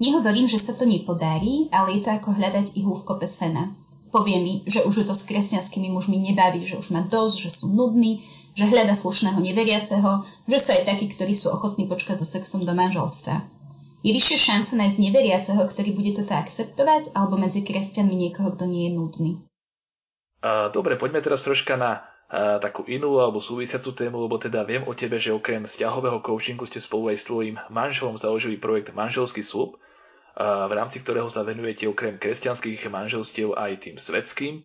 Nehovorím, 0.00 0.48
že 0.48 0.56
sa 0.56 0.72
to 0.72 0.88
nepodarí, 0.88 1.68
ale 1.68 2.00
je 2.00 2.08
to 2.08 2.16
ako 2.16 2.32
hľadať 2.32 2.80
ihlu 2.80 2.96
v 2.96 3.04
kope 3.04 3.28
sena. 3.28 3.76
Povie 4.08 4.40
mi, 4.40 4.54
že 4.64 4.88
už 4.88 5.04
to 5.04 5.12
s 5.12 5.28
kresťanskými 5.28 5.92
mužmi 5.92 6.16
nebaví, 6.16 6.64
že 6.64 6.80
už 6.80 6.96
má 6.96 7.04
dosť, 7.04 7.36
že 7.44 7.50
sú 7.52 7.76
nudní, 7.76 8.24
že 8.56 8.64
hľada 8.64 8.96
slušného 8.96 9.36
neveriaceho, 9.36 10.24
že 10.48 10.56
sú 10.56 10.72
aj 10.72 10.88
takí, 10.88 11.12
ktorí 11.12 11.36
sú 11.36 11.52
ochotní 11.52 11.84
počkať 11.84 12.16
so 12.16 12.24
sexom 12.24 12.64
do 12.64 12.72
manželstva. 12.72 13.44
Je 14.06 14.14
vyššia 14.14 14.38
šanca 14.38 14.86
nájsť 14.86 15.02
neveriaceho, 15.02 15.58
ktorý 15.66 15.90
bude 15.98 16.14
toto 16.14 16.30
akceptovať, 16.30 17.10
alebo 17.18 17.34
medzi 17.34 17.66
kresťanmi 17.66 18.14
niekoho, 18.14 18.54
kto 18.54 18.70
nie 18.70 18.86
je 18.86 18.92
nudný. 18.94 19.30
Dobre, 20.70 20.94
poďme 20.94 21.18
teraz 21.18 21.42
troška 21.42 21.74
na 21.74 22.06
takú 22.62 22.86
inú 22.86 23.18
alebo 23.18 23.42
súvisiacu 23.42 23.98
tému, 23.98 24.30
lebo 24.30 24.38
teda 24.38 24.62
viem 24.62 24.86
o 24.86 24.94
tebe, 24.94 25.18
že 25.18 25.34
okrem 25.34 25.66
vzťahového 25.66 26.22
coachingu 26.22 26.70
ste 26.70 26.78
spolu 26.78 27.10
aj 27.10 27.18
s 27.18 27.26
tvojím 27.26 27.58
manželom 27.66 28.14
založili 28.14 28.54
projekt 28.62 28.94
Manželský 28.94 29.42
slub, 29.42 29.74
v 30.38 30.72
rámci 30.74 31.02
ktorého 31.02 31.26
sa 31.26 31.42
venujete 31.42 31.90
okrem 31.90 32.14
kresťanských 32.14 32.86
manželstiev 32.86 33.58
aj 33.58 33.90
tým 33.90 33.96
svetským. 33.98 34.62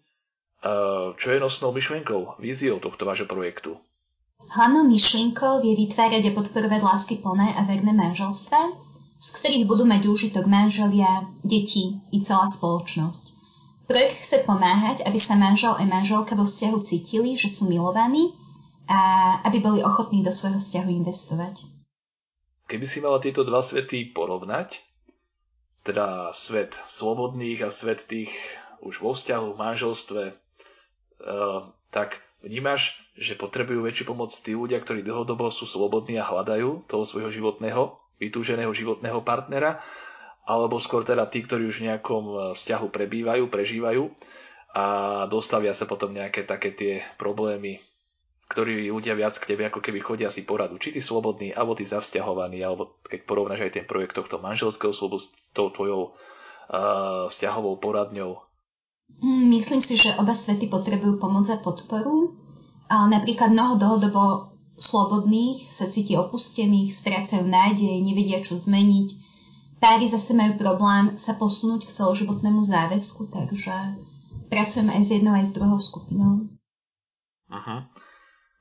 Čo 1.18 1.28
je 1.34 1.40
nosnou 1.42 1.74
myšlienkou, 1.74 2.38
víziou 2.38 2.78
tohto 2.78 3.10
vášho 3.10 3.26
projektu? 3.26 3.82
Hlavnou 4.54 4.86
myšlienkou 4.86 5.66
je 5.66 5.74
vytvárať 5.74 6.30
a 6.30 6.36
podporovať 6.38 6.82
lásky 6.86 7.16
plné 7.22 7.58
a 7.58 7.66
verné 7.66 7.94
manželstva, 7.94 8.91
z 9.22 9.28
ktorých 9.38 9.70
budú 9.70 9.86
mať 9.86 10.10
úžitok 10.10 10.50
manželia, 10.50 11.30
deti 11.46 12.02
i 12.10 12.18
celá 12.26 12.50
spoločnosť. 12.50 13.38
Projekt 13.86 14.18
chce 14.18 14.42
pomáhať, 14.42 15.06
aby 15.06 15.22
sa 15.22 15.38
manžel 15.38 15.78
a 15.78 15.86
manželka 15.86 16.34
vo 16.34 16.50
vzťahu 16.50 16.78
cítili, 16.82 17.38
že 17.38 17.46
sú 17.46 17.70
milovaní 17.70 18.34
a 18.90 19.38
aby 19.46 19.62
boli 19.62 19.86
ochotní 19.86 20.26
do 20.26 20.34
svojho 20.34 20.58
vzťahu 20.58 20.90
investovať. 20.90 21.70
Keby 22.66 22.86
si 22.90 22.98
mala 23.04 23.22
tieto 23.22 23.46
dva 23.46 23.62
svety 23.62 24.10
porovnať, 24.10 24.82
teda 25.86 26.34
svet 26.34 26.74
slobodných 26.90 27.62
a 27.62 27.70
svet 27.70 28.10
tých 28.10 28.32
už 28.82 29.06
vo 29.06 29.14
vzťahu, 29.14 29.54
v 29.54 29.62
manželstve, 29.62 30.24
uh, 30.34 31.70
tak 31.94 32.18
vnímaš, 32.42 32.98
že 33.14 33.38
potrebujú 33.38 33.86
väčšiu 33.86 34.06
pomoc 34.10 34.34
tí 34.34 34.58
ľudia, 34.58 34.82
ktorí 34.82 35.06
dlhodobo 35.06 35.54
sú 35.54 35.70
slobodní 35.70 36.18
a 36.18 36.26
hľadajú 36.26 36.90
toho 36.90 37.04
svojho 37.06 37.30
životného, 37.30 38.01
vytúženého 38.22 38.70
životného 38.70 39.26
partnera, 39.26 39.82
alebo 40.46 40.78
skôr 40.78 41.02
teda 41.02 41.26
tí, 41.26 41.42
ktorí 41.42 41.66
už 41.66 41.82
v 41.82 41.88
nejakom 41.90 42.24
e, 42.30 42.36
vzťahu 42.54 42.88
prebývajú, 42.94 43.50
prežívajú 43.50 44.04
a 44.78 44.86
dostavia 45.26 45.74
sa 45.74 45.90
potom 45.90 46.14
nejaké 46.14 46.46
také 46.46 46.72
tie 46.72 46.94
problémy 47.18 47.82
ktorí 48.52 48.92
ľudia 48.92 49.16
viac 49.16 49.32
k 49.40 49.56
tebe 49.56 49.64
ako 49.64 49.80
keby 49.80 50.04
chodia 50.04 50.28
si 50.28 50.44
poradu. 50.44 50.76
Či 50.76 50.92
ty 50.92 51.00
slobodný, 51.00 51.56
alebo 51.56 51.72
ty 51.72 51.88
zavzťahovaný, 51.88 52.60
alebo 52.60 53.00
keď 53.08 53.24
porovnáš 53.24 53.64
aj 53.64 53.80
ten 53.80 53.86
projekt 53.88 54.20
tohto 54.20 54.44
manželského 54.44 54.92
slobu 54.92 55.24
s 55.24 55.32
tou 55.56 55.72
tvojou 55.72 56.12
uh, 56.12 57.32
vzťahovou 57.32 57.80
poradňou. 57.80 58.44
Hm, 59.24 59.56
myslím 59.56 59.80
si, 59.80 59.96
že 59.96 60.20
oba 60.20 60.36
svety 60.36 60.68
potrebujú 60.68 61.16
pomoc 61.16 61.48
a 61.48 61.64
podporu. 61.64 62.36
A 62.92 63.08
napríklad 63.08 63.56
mnoho 63.56 63.80
dlhodobo 63.80 64.51
slobodných 64.82 65.70
sa 65.70 65.88
cíti 65.88 66.18
opustených, 66.18 66.90
strácajú 66.90 67.46
nádej, 67.46 68.02
nevedia 68.02 68.42
čo 68.42 68.58
zmeniť. 68.58 69.30
Páry 69.78 70.06
zase 70.10 70.34
majú 70.34 70.58
problém 70.58 71.18
sa 71.18 71.38
posunúť 71.38 71.86
k 71.86 71.96
celoživotnému 72.02 72.62
záväzku, 72.62 73.30
takže 73.30 73.74
pracujeme 74.50 74.94
aj 74.98 75.04
s 75.06 75.10
jednou, 75.14 75.34
aj 75.38 75.46
s 75.46 75.56
druhou 75.58 75.80
skupinou. 75.82 76.50
Uh-huh. 77.50 77.82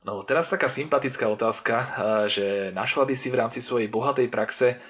No 0.00 0.24
teraz 0.24 0.48
taká 0.48 0.68
sympatická 0.68 1.28
otázka, 1.28 1.74
že 2.28 2.72
našla 2.72 3.04
by 3.04 3.14
si 3.16 3.28
v 3.28 3.38
rámci 3.40 3.60
svojej 3.60 3.92
bohatej 3.92 4.32
praxe 4.32 4.80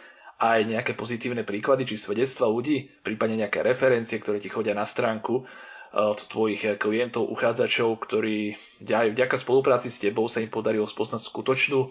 aj 0.40 0.64
nejaké 0.64 0.94
pozitívne 0.94 1.42
príklady 1.42 1.84
či 1.84 1.98
svedectva 1.98 2.46
ľudí, 2.46 2.88
prípadne 3.02 3.44
nejaké 3.44 3.60
referencie, 3.60 4.22
ktoré 4.22 4.38
ti 4.38 4.48
chodia 4.48 4.72
na 4.72 4.86
stránku 4.86 5.44
od 5.90 6.18
tvojich 6.30 6.78
klientov, 6.78 7.26
uchádzačov, 7.34 7.98
ktorí 8.06 8.54
aj 8.86 9.10
vďaka 9.10 9.36
spolupráci 9.36 9.90
s 9.90 9.98
tebou 9.98 10.30
sa 10.30 10.38
im 10.38 10.50
podarilo 10.50 10.86
spoznať 10.86 11.26
skutočnú 11.26 11.90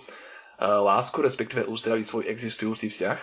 lásku, 0.64 1.20
respektíve 1.20 1.68
uzdraviť 1.68 2.06
svoj 2.08 2.24
existujúci 2.32 2.88
vzťah? 2.92 3.20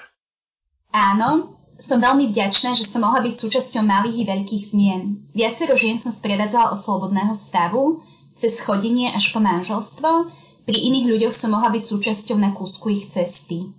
Áno, 0.92 1.56
som 1.76 2.00
veľmi 2.00 2.32
vďačná, 2.32 2.72
že 2.72 2.88
som 2.88 3.04
mohla 3.04 3.20
byť 3.20 3.34
súčasťou 3.36 3.84
malých 3.84 4.24
i 4.24 4.28
veľkých 4.28 4.64
zmien. 4.64 5.02
Viacero 5.36 5.76
žien 5.76 6.00
som 6.00 6.12
sprevádzala 6.12 6.72
od 6.72 6.80
slobodného 6.80 7.36
stavu, 7.36 8.00
cez 8.36 8.60
chodenie 8.60 9.12
až 9.12 9.32
po 9.32 9.40
manželstvo, 9.40 10.28
pri 10.64 10.76
iných 10.76 11.08
ľuďoch 11.08 11.34
som 11.36 11.56
mohla 11.56 11.72
byť 11.72 11.84
súčasťou 11.84 12.36
na 12.36 12.52
kúsku 12.52 12.92
ich 12.92 13.08
cesty. 13.08 13.70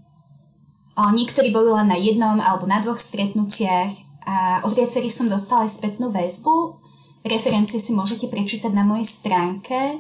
Niektorí 0.98 1.54
boli 1.54 1.70
len 1.70 1.94
na 1.94 1.98
jednom 1.98 2.42
alebo 2.42 2.66
na 2.66 2.82
dvoch 2.82 2.98
stretnutiach 2.98 3.94
a 4.26 4.66
od 4.66 4.74
viacerých 4.74 5.14
som 5.14 5.30
dostala 5.30 5.70
aj 5.70 5.78
spätnú 5.78 6.10
väzbu. 6.10 6.82
Referencie 7.28 7.78
si 7.78 7.92
môžete 7.92 8.32
prečítať 8.32 8.72
na 8.72 8.88
mojej 8.88 9.04
stránke. 9.04 10.00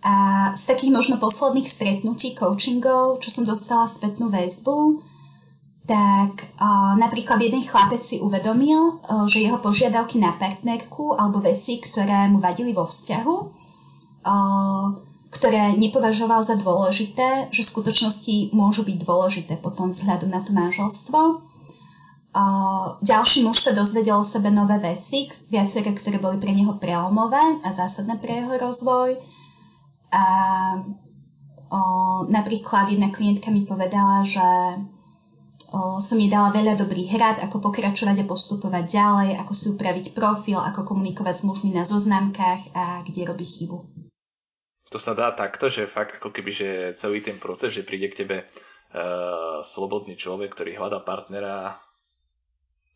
A 0.00 0.14
z 0.54 0.62
takých 0.64 0.94
možno 0.94 1.20
posledných 1.20 1.68
stretnutí, 1.68 2.32
coachingov, 2.32 3.20
čo 3.20 3.28
som 3.34 3.44
dostala 3.44 3.84
spätnú 3.84 4.30
väzbu, 4.32 5.02
tak 5.88 6.44
uh, 6.60 6.94
napríklad 7.00 7.40
jeden 7.40 7.64
chlapec 7.64 8.04
si 8.04 8.20
uvedomil, 8.20 9.00
uh, 9.00 9.24
že 9.24 9.42
jeho 9.42 9.58
požiadavky 9.58 10.20
na 10.20 10.36
partnerku 10.36 11.16
alebo 11.16 11.40
veci, 11.40 11.80
ktoré 11.80 12.28
mu 12.28 12.38
vadili 12.38 12.76
vo 12.76 12.84
vzťahu, 12.84 13.36
ktoré 15.28 15.76
nepovažoval 15.76 16.40
za 16.44 16.56
dôležité, 16.56 17.52
že 17.52 17.64
v 17.64 17.72
skutočnosti 17.72 18.36
môžu 18.52 18.84
byť 18.84 18.96
dôležité 19.04 19.54
potom 19.60 19.92
vzhľadom 19.92 20.32
na 20.32 20.40
to 20.40 20.50
manželstvo. 20.52 21.40
Ďalší 23.02 23.42
muž 23.42 23.64
sa 23.64 23.72
dozvedel 23.72 24.20
o 24.20 24.26
sebe 24.26 24.52
nové 24.52 24.76
veci, 24.78 25.26
viaceré, 25.48 25.96
ktoré 25.96 26.20
boli 26.20 26.36
pre 26.36 26.52
neho 26.52 26.76
prelomové 26.76 27.40
a 27.64 27.68
zásadné 27.72 28.20
pre 28.20 28.44
jeho 28.44 28.54
rozvoj. 28.54 29.16
A 30.12 30.24
o, 31.68 31.80
napríklad 32.28 32.88
jedna 32.92 33.12
klientka 33.12 33.52
mi 33.52 33.64
povedala, 33.64 34.24
že 34.24 34.44
o, 35.72 36.00
som 36.00 36.16
jej 36.20 36.32
dala 36.32 36.52
veľa 36.52 36.80
dobrých 36.80 37.12
rad, 37.16 37.36
ako 37.44 37.60
pokračovať 37.72 38.24
a 38.24 38.28
postupovať 38.28 38.84
ďalej, 38.88 39.30
ako 39.40 39.52
si 39.52 39.66
upraviť 39.72 40.06
profil, 40.16 40.60
ako 40.60 40.84
komunikovať 40.84 41.42
s 41.42 41.46
mužmi 41.48 41.76
na 41.76 41.84
zoznamkách 41.84 42.72
a 42.72 42.84
kde 43.04 43.20
robí 43.28 43.44
chybu 43.44 44.08
to 44.88 44.96
sa 44.96 45.12
dá 45.12 45.28
takto, 45.36 45.68
že 45.68 45.84
fakt 45.84 46.16
ako 46.16 46.32
keby, 46.32 46.50
že 46.50 46.68
celý 46.96 47.20
ten 47.20 47.36
proces, 47.36 47.76
že 47.76 47.84
príde 47.84 48.08
k 48.08 48.24
tebe 48.24 48.36
uh, 48.48 49.60
slobodný 49.60 50.16
človek, 50.16 50.56
ktorý 50.56 50.80
hľadá 50.80 51.04
partnera, 51.04 51.76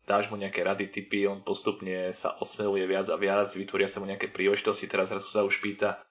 dáš 0.03 0.31
mu 0.31 0.35
nejaké 0.35 0.63
rady, 0.63 0.91
typy, 0.91 1.25
on 1.27 1.43
postupne 1.43 2.11
sa 2.11 2.35
osmeluje 2.39 2.87
viac 2.87 3.07
a 3.07 3.17
viac, 3.19 3.49
vytvoria 3.55 3.87
sa 3.87 4.03
mu 4.03 4.05
nejaké 4.07 4.31
príležitosti, 4.31 4.87
teraz 4.87 5.11
zrazu 5.11 5.29
sa 5.31 5.47
už 5.47 5.63
pýta, 5.63 6.03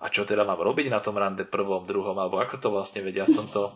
a 0.00 0.06
čo 0.08 0.24
teda 0.24 0.48
mám 0.48 0.62
robiť 0.62 0.88
na 0.88 1.02
tom 1.02 1.18
rande 1.18 1.44
prvom, 1.44 1.84
druhom, 1.84 2.16
alebo 2.16 2.40
ako 2.40 2.56
to 2.56 2.68
vlastne 2.72 3.04
vedia 3.04 3.28
som 3.28 3.44
to 3.50 3.68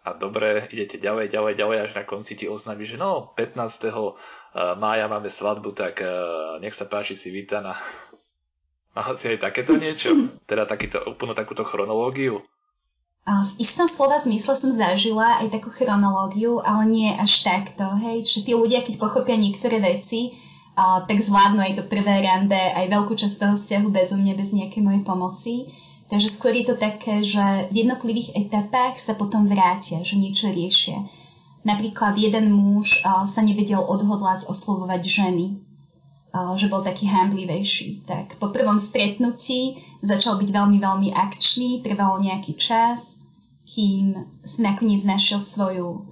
a 0.00 0.16
dobre, 0.16 0.64
idete 0.72 0.96
ďalej, 0.96 1.28
ďalej, 1.28 1.54
ďalej, 1.60 1.78
až 1.84 1.92
na 1.92 2.04
konci 2.08 2.32
ti 2.32 2.48
oznámi, 2.48 2.88
že 2.88 2.96
no, 2.96 3.36
15. 3.36 3.92
Eh, 3.92 3.92
mája 4.80 5.04
máme 5.12 5.28
svadbu, 5.28 5.76
tak 5.76 6.00
eh, 6.00 6.08
nech 6.64 6.72
sa 6.72 6.88
páči 6.88 7.12
si 7.12 7.28
vítaná. 7.28 7.76
Mala 8.96 9.12
si 9.12 9.28
aj 9.28 9.44
takéto 9.44 9.76
niečo? 9.76 10.16
Teda 10.50 10.64
takýto, 10.64 11.04
úplne 11.04 11.36
takúto 11.36 11.68
chronológiu? 11.68 12.40
V 13.30 13.62
istom 13.62 13.86
slova 13.86 14.18
zmysle 14.18 14.58
som 14.58 14.74
zažila 14.74 15.38
aj 15.38 15.54
takú 15.54 15.70
chronológiu, 15.70 16.58
ale 16.58 16.82
nie 16.90 17.08
až 17.14 17.46
takto, 17.46 17.86
hej. 18.02 18.26
Čiže 18.26 18.42
tí 18.42 18.52
ľudia, 18.58 18.82
keď 18.82 18.98
pochopia 18.98 19.38
niektoré 19.38 19.78
veci, 19.78 20.34
tak 20.74 21.14
zvládnu 21.14 21.62
aj 21.62 21.72
to 21.78 21.82
prvé 21.86 22.26
rande, 22.26 22.58
aj 22.58 22.90
veľkú 22.90 23.14
časť 23.14 23.36
toho 23.38 23.54
vzťahu 23.54 23.86
bez 23.94 24.10
mňa, 24.10 24.34
bez 24.34 24.50
nejakej 24.50 24.82
mojej 24.82 25.02
pomoci. 25.06 25.54
Takže 26.10 26.26
skôr 26.26 26.58
je 26.58 26.66
to 26.66 26.74
také, 26.74 27.22
že 27.22 27.70
v 27.70 27.86
jednotlivých 27.86 28.34
etapách 28.34 28.98
sa 28.98 29.14
potom 29.14 29.46
vrátia, 29.46 30.02
že 30.02 30.18
niečo 30.18 30.50
riešia. 30.50 31.06
Napríklad 31.62 32.18
jeden 32.18 32.50
muž 32.50 33.04
sa 33.06 33.40
nevedel 33.46 33.78
odhodlať 33.78 34.50
oslovovať 34.50 35.06
ženy, 35.06 35.54
že 36.58 36.66
bol 36.66 36.82
taký 36.82 37.06
hamblivejší. 37.06 38.08
Tak 38.10 38.42
po 38.42 38.50
prvom 38.50 38.80
stretnutí 38.80 39.78
začal 40.02 40.34
byť 40.40 40.50
veľmi, 40.50 40.82
veľmi 40.82 41.08
akčný, 41.14 41.78
trvalo 41.84 42.18
nejaký 42.18 42.58
čas, 42.58 43.19
kým 43.70 44.18
si 44.42 44.58
nakoniec 44.66 45.06
našiel 45.06 45.38
svoju 45.38 46.10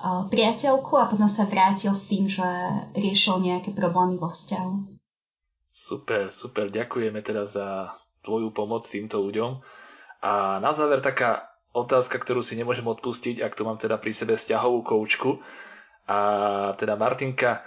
priateľku 0.00 0.96
a 0.96 1.10
potom 1.10 1.28
sa 1.28 1.44
vrátil 1.44 1.92
s 1.92 2.08
tým, 2.08 2.24
že 2.24 2.46
riešil 2.96 3.42
nejaké 3.44 3.76
problémy 3.76 4.16
vo 4.16 4.32
vzťahu. 4.32 4.96
Super, 5.70 6.32
super, 6.32 6.66
ďakujeme 6.72 7.20
teda 7.20 7.44
za 7.44 7.92
tvoju 8.24 8.50
pomoc 8.54 8.86
týmto 8.88 9.20
ľuďom. 9.20 9.60
A 10.24 10.60
na 10.60 10.72
záver 10.72 11.00
taká 11.04 11.50
otázka, 11.72 12.16
ktorú 12.20 12.40
si 12.40 12.56
nemôžem 12.56 12.84
odpustiť, 12.84 13.40
ak 13.40 13.56
tu 13.56 13.62
mám 13.64 13.76
teda 13.80 13.96
pri 13.96 14.12
sebe 14.12 14.34
vzťahovú 14.36 14.80
koučku. 14.84 15.40
A 16.10 16.18
teda 16.74 16.98
Martinka, 16.98 17.62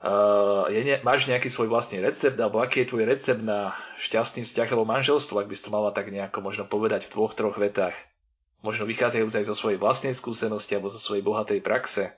uh, 0.00 0.70
je 0.70 0.80
ne, 0.86 0.96
máš 1.02 1.26
nejaký 1.26 1.50
svoj 1.50 1.66
vlastný 1.66 1.98
recept, 1.98 2.38
alebo 2.38 2.62
aký 2.62 2.86
je 2.86 2.90
tvoj 2.94 3.04
recept 3.04 3.42
na 3.42 3.74
šťastný 3.98 4.46
vzťah 4.46 4.68
alebo 4.72 4.86
manželstvo, 4.86 5.36
ak 5.42 5.48
by 5.50 5.54
si 5.56 5.64
to 5.66 5.74
mala 5.74 5.90
tak 5.90 6.08
nejako 6.14 6.38
možno 6.40 6.64
povedať 6.64 7.10
v 7.10 7.12
dvoch, 7.18 7.34
troch 7.34 7.58
vetách? 7.58 7.96
Možno 8.60 8.84
vychádzajúc 8.90 9.32
aj 9.38 9.44
zo 9.46 9.54
svojej 9.54 9.78
vlastnej 9.78 10.14
skúsenosti 10.14 10.74
alebo 10.74 10.90
zo 10.90 10.98
svojej 10.98 11.22
bohatej 11.22 11.60
praxe. 11.62 12.10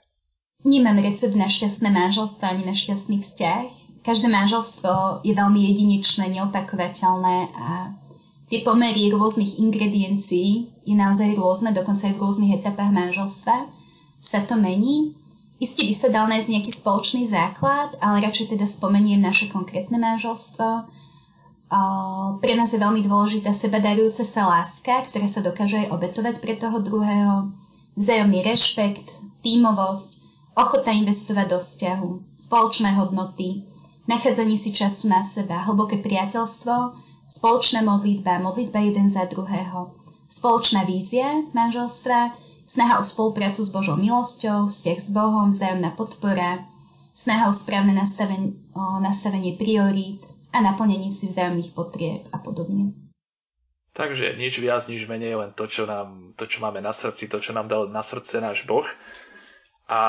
Nemám 0.64 1.00
recept 1.00 1.36
na 1.36 1.48
šťastné 1.48 1.88
manželstvo 1.92 2.44
ani 2.48 2.64
na 2.68 2.76
šťastný 2.76 3.20
vzťah 3.20 3.90
každé 4.00 4.32
manželstvo 4.32 5.20
je 5.20 5.32
veľmi 5.36 5.60
jedinečné, 5.72 6.32
neopakovateľné 6.32 7.36
a 7.52 7.92
tie 8.48 8.64
pomery 8.64 9.12
rôznych 9.12 9.60
ingrediencií 9.60 10.72
je 10.88 10.94
naozaj 10.96 11.36
rôzne, 11.36 11.76
dokonca 11.76 12.08
aj 12.08 12.16
v 12.16 12.22
rôznych 12.24 12.52
etapách 12.56 12.90
manželstva 12.90 13.68
sa 14.20 14.40
to 14.44 14.56
mení. 14.56 15.12
Isté 15.60 15.84
by 15.84 15.92
sa 15.92 16.08
dal 16.08 16.24
nájsť 16.32 16.48
nejaký 16.48 16.72
spoločný 16.72 17.28
základ, 17.28 17.92
ale 18.00 18.24
radšej 18.24 18.56
teda 18.56 18.64
spomeniem 18.64 19.20
naše 19.20 19.52
konkrétne 19.52 20.00
manželstvo. 20.00 20.88
Pre 22.40 22.52
nás 22.58 22.74
je 22.74 22.82
veľmi 22.82 23.06
dôležitá 23.06 23.54
sebadarujúca 23.54 24.26
sa 24.26 24.42
láska, 24.50 25.06
ktorá 25.06 25.30
sa 25.30 25.38
dokáže 25.38 25.86
aj 25.86 25.94
obetovať 25.94 26.42
pre 26.42 26.58
toho 26.58 26.82
druhého, 26.82 27.54
vzájomný 27.94 28.42
rešpekt, 28.42 29.06
tímovosť, 29.46 30.10
ochota 30.58 30.90
investovať 30.90 31.46
do 31.46 31.58
vzťahu, 31.62 32.10
spoločné 32.34 32.98
hodnoty, 32.98 33.62
nachádzanie 34.10 34.58
si 34.58 34.74
času 34.74 35.14
na 35.14 35.22
seba, 35.22 35.62
hlboké 35.62 36.02
priateľstvo, 36.02 36.74
spoločná 37.30 37.86
modlitba, 37.86 38.42
modlitba 38.42 38.82
jeden 38.82 39.06
za 39.06 39.30
druhého, 39.30 39.94
spoločná 40.26 40.82
vízia 40.82 41.46
manželstva, 41.54 42.34
snaha 42.66 42.98
o 42.98 43.06
spoluprácu 43.06 43.62
s 43.62 43.70
Božou 43.70 43.94
milosťou, 43.94 44.66
vzťah 44.66 44.98
s 44.98 45.08
Bohom, 45.14 45.54
vzájomná 45.54 45.94
podpora, 45.94 46.66
snaha 47.14 47.46
o 47.46 47.54
správne 47.54 47.94
nastavenie, 47.94 48.58
o 48.74 48.98
nastavenie 48.98 49.54
priorít 49.54 50.39
a 50.50 50.58
naplnenie 50.62 51.10
si 51.10 51.30
vzájomných 51.30 51.72
potrieb 51.72 52.26
a 52.34 52.38
podobne. 52.42 52.94
Takže 53.90 54.38
nič 54.38 54.58
viac, 54.62 54.86
nič 54.86 55.10
menej, 55.10 55.34
len 55.34 55.50
to, 55.50 55.66
čo, 55.66 55.86
nám, 55.86 56.34
to, 56.38 56.46
čo 56.46 56.62
máme 56.62 56.78
na 56.78 56.94
srdci, 56.94 57.26
to, 57.26 57.42
čo 57.42 57.50
nám 57.50 57.66
dal 57.66 57.90
na 57.90 58.06
srdce 58.06 58.38
náš 58.38 58.62
Boh. 58.66 58.86
A 59.90 60.00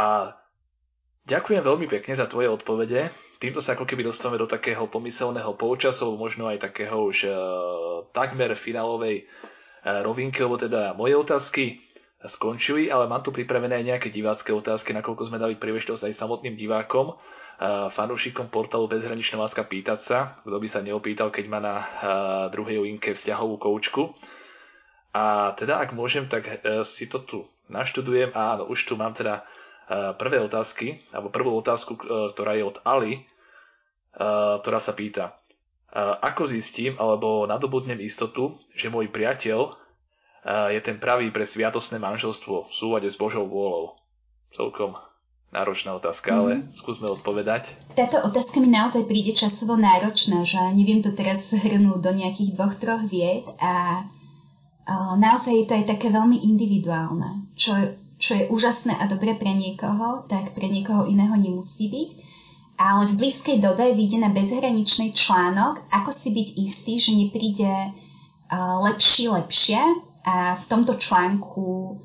ďakujem 1.26 1.66
veľmi 1.66 1.90
pekne 1.90 2.14
za 2.14 2.30
tvoje 2.30 2.50
odpovede 2.50 3.10
týmto 3.42 3.58
sa 3.58 3.74
ako 3.74 3.90
keby 3.90 4.06
dostávame 4.06 4.38
do 4.38 4.46
takého 4.46 4.86
pomyselného 4.86 5.58
polčasu, 5.58 6.14
možno 6.14 6.46
aj 6.46 6.62
takého 6.62 7.10
už 7.10 7.26
uh, 7.26 7.34
takmer 8.14 8.54
finálovej 8.54 9.26
uh, 9.26 10.06
rovinky, 10.06 10.46
lebo 10.46 10.62
teda 10.62 10.94
moje 10.94 11.18
otázky 11.18 11.82
skončili, 12.22 12.94
ale 12.94 13.10
mám 13.10 13.26
tu 13.26 13.34
pripravené 13.34 13.82
aj 13.82 13.86
nejaké 13.90 14.08
divácké 14.14 14.54
otázky, 14.54 14.94
nakoľko 14.94 15.34
sme 15.34 15.42
dali 15.42 15.58
príležitosť 15.58 16.06
aj 16.06 16.14
samotným 16.14 16.54
divákom, 16.54 17.18
fanúšikom 17.94 18.50
portálu 18.50 18.90
Bezhraničná 18.90 19.38
láska 19.38 19.62
pýtať 19.62 20.00
sa, 20.02 20.18
kto 20.42 20.58
by 20.58 20.66
sa 20.66 20.82
neopýtal, 20.82 21.30
keď 21.30 21.46
má 21.46 21.62
na 21.62 21.78
uh, 21.78 21.86
druhej 22.50 22.82
linke 22.82 23.14
vzťahovú 23.14 23.62
koučku. 23.62 24.18
A 25.14 25.54
teda, 25.54 25.78
ak 25.78 25.94
môžem, 25.94 26.26
tak 26.26 26.50
uh, 26.50 26.82
si 26.82 27.06
to 27.06 27.22
tu 27.22 27.46
naštudujem. 27.70 28.34
Áno, 28.34 28.66
už 28.66 28.90
tu 28.90 28.98
mám 28.98 29.14
teda 29.14 29.46
Eh, 29.92 30.16
prvé 30.16 30.40
otázky, 30.40 31.04
alebo 31.12 31.28
prvú 31.28 31.52
otázku, 31.60 32.00
eh, 32.00 32.32
ktorá 32.32 32.56
je 32.56 32.64
od 32.64 32.80
Ali, 32.88 33.28
ktorá 34.60 34.76
sa 34.76 34.92
pýta, 34.92 35.40
ako 36.20 36.44
zistím 36.44 37.00
alebo 37.00 37.48
nadobudnem 37.48 37.96
istotu, 38.04 38.52
že 38.76 38.92
môj 38.92 39.08
priateľ 39.08 39.72
je 40.68 40.82
ten 40.84 41.00
pravý 41.00 41.32
pre 41.32 41.48
sviatosné 41.48 41.96
manželstvo 41.96 42.68
v 42.68 42.74
súlade 42.76 43.08
s 43.08 43.16
Božou 43.16 43.48
vôľou. 43.48 43.96
Celkom 44.52 45.00
náročná 45.52 45.96
otázka, 45.96 46.32
ale 46.32 46.52
mm. 46.64 46.72
skúsme 46.72 47.12
odpovedať. 47.12 47.76
Táto 47.94 48.24
otázka 48.24 48.64
mi 48.64 48.72
naozaj 48.72 49.04
príde 49.06 49.36
časovo 49.36 49.76
náročná, 49.76 50.48
že 50.48 50.58
neviem 50.72 51.04
to 51.04 51.12
teraz 51.12 51.52
zhrnúť 51.52 52.00
do 52.00 52.12
nejakých 52.16 52.56
dvoch, 52.56 52.76
troch 52.80 53.04
vied 53.04 53.44
a, 53.60 54.04
naozaj 55.20 55.54
je 55.56 55.66
to 55.68 55.74
aj 55.78 55.86
také 55.88 56.08
veľmi 56.10 56.42
individuálne, 56.44 57.48
čo 57.56 57.76
čo 58.22 58.38
je 58.38 58.46
úžasné 58.54 58.94
a 59.02 59.10
dobré 59.10 59.34
pre 59.34 59.50
niekoho, 59.50 60.30
tak 60.30 60.54
pre 60.54 60.70
niekoho 60.70 61.10
iného 61.10 61.34
nemusí 61.34 61.90
byť. 61.90 62.10
Ale 62.78 63.10
v 63.10 63.18
blízkej 63.18 63.58
dobe 63.58 63.98
vyjde 63.98 64.22
na 64.22 64.30
bezhraničný 64.30 65.10
článok, 65.18 65.82
ako 65.90 66.14
si 66.14 66.30
byť 66.30 66.48
istý, 66.62 67.02
že 67.02 67.18
nepríde 67.18 67.98
lepší 68.86 69.26
lepšie 69.26 69.82
a 70.22 70.54
v 70.54 70.64
tomto 70.70 71.02
článku 71.02 71.98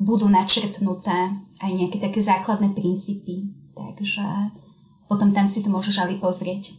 budú 0.00 0.28
načrtnuté 0.28 1.34
aj 1.60 1.70
nejaké 1.72 1.98
také 2.00 2.20
základné 2.22 2.72
princípy. 2.76 3.52
Takže 3.72 4.24
potom 5.08 5.32
tam 5.32 5.48
si 5.48 5.64
to 5.64 5.68
môžeš 5.68 5.96
ali 6.00 6.20
pozrieť. 6.20 6.76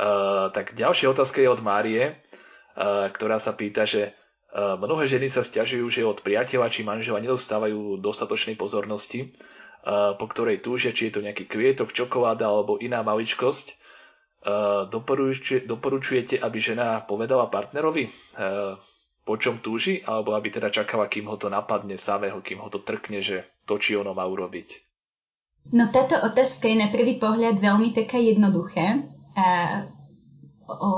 Uh, 0.00 0.48
tak 0.52 0.72
ďalšia 0.72 1.12
otázka 1.12 1.44
je 1.44 1.48
od 1.52 1.60
Márie, 1.60 2.16
uh, 2.16 3.08
ktorá 3.12 3.36
sa 3.36 3.52
pýta, 3.52 3.84
že 3.84 4.16
Mnohé 4.50 5.06
ženy 5.06 5.30
sa 5.30 5.46
stiažujú, 5.46 5.86
že 5.86 6.02
od 6.02 6.26
priateľa 6.26 6.66
či 6.74 6.82
manžela 6.82 7.22
nedostávajú 7.22 8.02
dostatočnej 8.02 8.58
pozornosti, 8.58 9.30
po 10.18 10.26
ktorej 10.26 10.58
túžia, 10.58 10.90
či 10.90 11.06
je 11.06 11.12
to 11.14 11.20
nejaký 11.22 11.46
kvietok, 11.46 11.94
čokoláda 11.94 12.50
alebo 12.50 12.74
iná 12.82 13.06
maličkosť. 13.06 13.78
Doporučujete, 15.70 16.42
aby 16.42 16.58
žena 16.58 16.98
povedala 17.06 17.46
partnerovi, 17.46 18.10
po 19.30 19.38
čom 19.38 19.62
túži, 19.62 20.02
alebo 20.02 20.34
aby 20.34 20.50
teda 20.50 20.74
čakala, 20.74 21.06
kým 21.06 21.30
ho 21.30 21.38
to 21.38 21.46
napadne 21.46 21.94
samého, 21.94 22.42
kým 22.42 22.58
ho 22.58 22.66
to 22.66 22.82
trkne, 22.82 23.22
že 23.22 23.46
to, 23.62 23.78
či 23.78 23.94
ono 23.94 24.10
má 24.10 24.26
urobiť? 24.26 24.68
No 25.70 25.86
táto 25.86 26.18
otázka 26.18 26.66
je 26.66 26.74
na 26.74 26.90
prvý 26.90 27.22
pohľad 27.22 27.62
veľmi 27.62 27.94
taká 27.94 28.18
jednoduchá. 28.18 28.98
A, 29.38 29.46
o, 30.66 30.90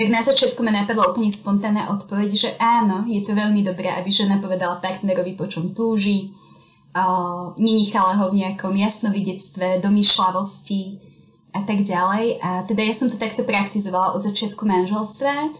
tak 0.00 0.08
na 0.08 0.24
začiatku 0.24 0.64
ma 0.64 0.72
napadla 0.72 1.12
úplne 1.12 1.28
spontánna 1.28 1.92
odpoveď, 1.92 2.30
že 2.32 2.50
áno, 2.56 3.04
je 3.04 3.20
to 3.20 3.36
veľmi 3.36 3.60
dobré, 3.60 3.92
aby 3.92 4.08
žena 4.08 4.40
povedala 4.40 4.80
partnerovi, 4.80 5.36
po 5.36 5.44
čom 5.44 5.76
túži, 5.76 6.32
uh, 6.96 7.52
nenechala 7.60 8.24
ho 8.24 8.32
v 8.32 8.40
nejakom 8.40 8.72
jasnovidectve, 8.72 9.84
domýšľavosti 9.84 10.82
a 11.52 11.60
tak 11.60 11.84
ďalej. 11.84 12.40
A 12.40 12.64
teda 12.64 12.88
ja 12.88 12.94
som 12.96 13.12
to 13.12 13.20
takto 13.20 13.44
praktizovala 13.44 14.16
od 14.16 14.24
začiatku 14.24 14.64
manželstva, 14.64 15.52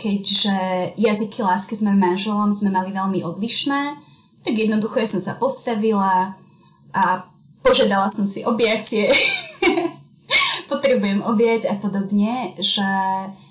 keďže 0.00 0.56
jazyky 0.96 1.44
lásky 1.44 1.76
s 1.76 1.84
mojim 1.84 2.00
manželom 2.00 2.50
sme 2.56 2.72
mali 2.72 2.90
veľmi 2.92 3.20
odlišné, 3.20 3.82
tak 4.42 4.54
jednoducho 4.56 4.96
ja 4.98 5.08
som 5.08 5.20
sa 5.20 5.34
postavila 5.36 6.34
a 6.92 7.02
požiadala 7.60 8.08
som 8.08 8.24
si 8.24 8.42
objatie 8.42 9.12
potrebujem 10.72 11.20
objať 11.20 11.68
a 11.68 11.76
podobne, 11.76 12.56
že 12.58 12.88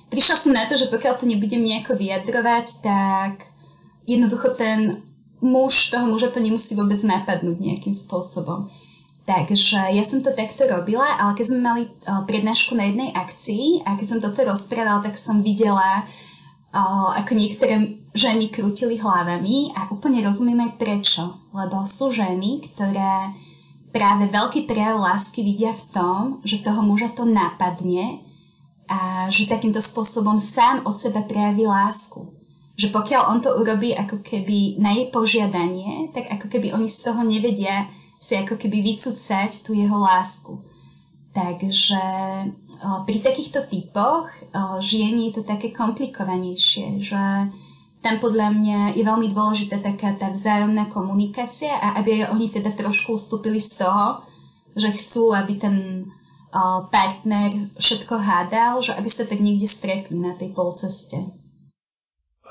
prišla 0.09 0.35
som 0.35 0.51
na 0.57 0.65
to, 0.65 0.75
že 0.75 0.89
pokiaľ 0.89 1.21
to 1.21 1.29
nebudem 1.29 1.61
nejako 1.61 1.93
vyjadrovať, 1.93 2.65
tak 2.81 3.45
jednoducho 4.09 4.57
ten 4.57 5.05
muž, 5.41 5.93
toho 5.93 6.09
muža 6.09 6.33
to 6.33 6.41
nemusí 6.41 6.73
vôbec 6.73 6.97
napadnúť 7.05 7.57
nejakým 7.61 7.93
spôsobom. 7.93 8.73
Takže 9.31 9.95
ja 9.95 10.03
som 10.03 10.19
to 10.19 10.35
takto 10.35 10.67
robila, 10.67 11.15
ale 11.15 11.39
keď 11.39 11.45
sme 11.47 11.59
mali 11.63 11.83
prednášku 12.03 12.75
na 12.75 12.91
jednej 12.91 13.15
akcii 13.15 13.87
a 13.87 13.95
keď 13.95 14.07
som 14.11 14.19
toto 14.19 14.43
rozprávala, 14.43 14.99
tak 14.99 15.15
som 15.15 15.39
videla 15.39 16.03
ako 17.15 17.31
niektoré 17.39 17.95
ženy 18.11 18.51
krútili 18.51 18.99
hlavami 18.99 19.71
a 19.71 19.87
úplne 19.87 20.19
rozumiem 20.19 20.67
aj 20.67 20.71
prečo. 20.75 21.23
Lebo 21.55 21.87
sú 21.87 22.11
ženy, 22.11 22.59
ktoré 22.59 23.31
práve 23.95 24.27
veľký 24.27 24.67
prejav 24.67 24.99
lásky 24.99 25.47
vidia 25.47 25.71
v 25.71 25.83
tom, 25.95 26.19
že 26.43 26.59
toho 26.59 26.83
muža 26.83 27.15
to 27.15 27.23
napadne 27.23 28.19
a 28.91 29.31
že 29.31 29.47
takýmto 29.47 29.79
spôsobom 29.79 30.43
sám 30.43 30.83
od 30.83 30.99
seba 30.99 31.23
prejaví 31.23 31.63
lásku. 31.63 32.35
Že 32.75 32.91
pokiaľ 32.91 33.21
on 33.31 33.39
to 33.39 33.55
urobí 33.55 33.95
ako 33.95 34.19
keby 34.19 34.75
na 34.79 34.95
jej 34.95 35.07
požiadanie, 35.07 36.11
tak 36.11 36.27
ako 36.27 36.51
keby 36.51 36.75
oni 36.75 36.91
z 36.91 36.99
toho 37.03 37.23
nevedia 37.23 37.87
si 38.21 38.38
ako 38.38 38.53
keby 38.62 38.86
vycúcať 38.86 39.65
tú 39.65 39.73
jeho 39.73 39.97
lásku. 39.97 40.62
Takže 41.34 42.03
pri 43.10 43.17
takýchto 43.23 43.65
typoch 43.65 44.29
žien 44.84 45.17
je 45.25 45.41
to 45.41 45.41
také 45.41 45.73
komplikovanejšie, 45.73 47.01
že 47.01 47.23
tam 48.05 48.15
podľa 48.21 48.53
mňa 48.53 48.79
je 48.99 49.03
veľmi 49.05 49.31
dôležitá 49.31 49.81
taká 49.81 50.13
tá 50.19 50.29
vzájomná 50.29 50.91
komunikácia 50.93 51.73
a 51.73 51.97
aby 51.97 52.29
oni 52.29 52.45
teda 52.51 52.75
trošku 52.75 53.17
ustúpili 53.17 53.57
z 53.57 53.81
toho, 53.81 54.21
že 54.77 54.91
chcú, 54.91 55.34
aby 55.34 55.53
ten 55.57 55.75
partner 56.91 57.71
všetko 57.79 58.19
hádal, 58.19 58.84
že 58.84 58.91
aby 58.91 59.07
sa 59.07 59.23
tak 59.23 59.39
niekde 59.39 59.71
stretli 59.71 60.19
na 60.19 60.36
tej 60.36 60.51
polceste. 60.51 61.15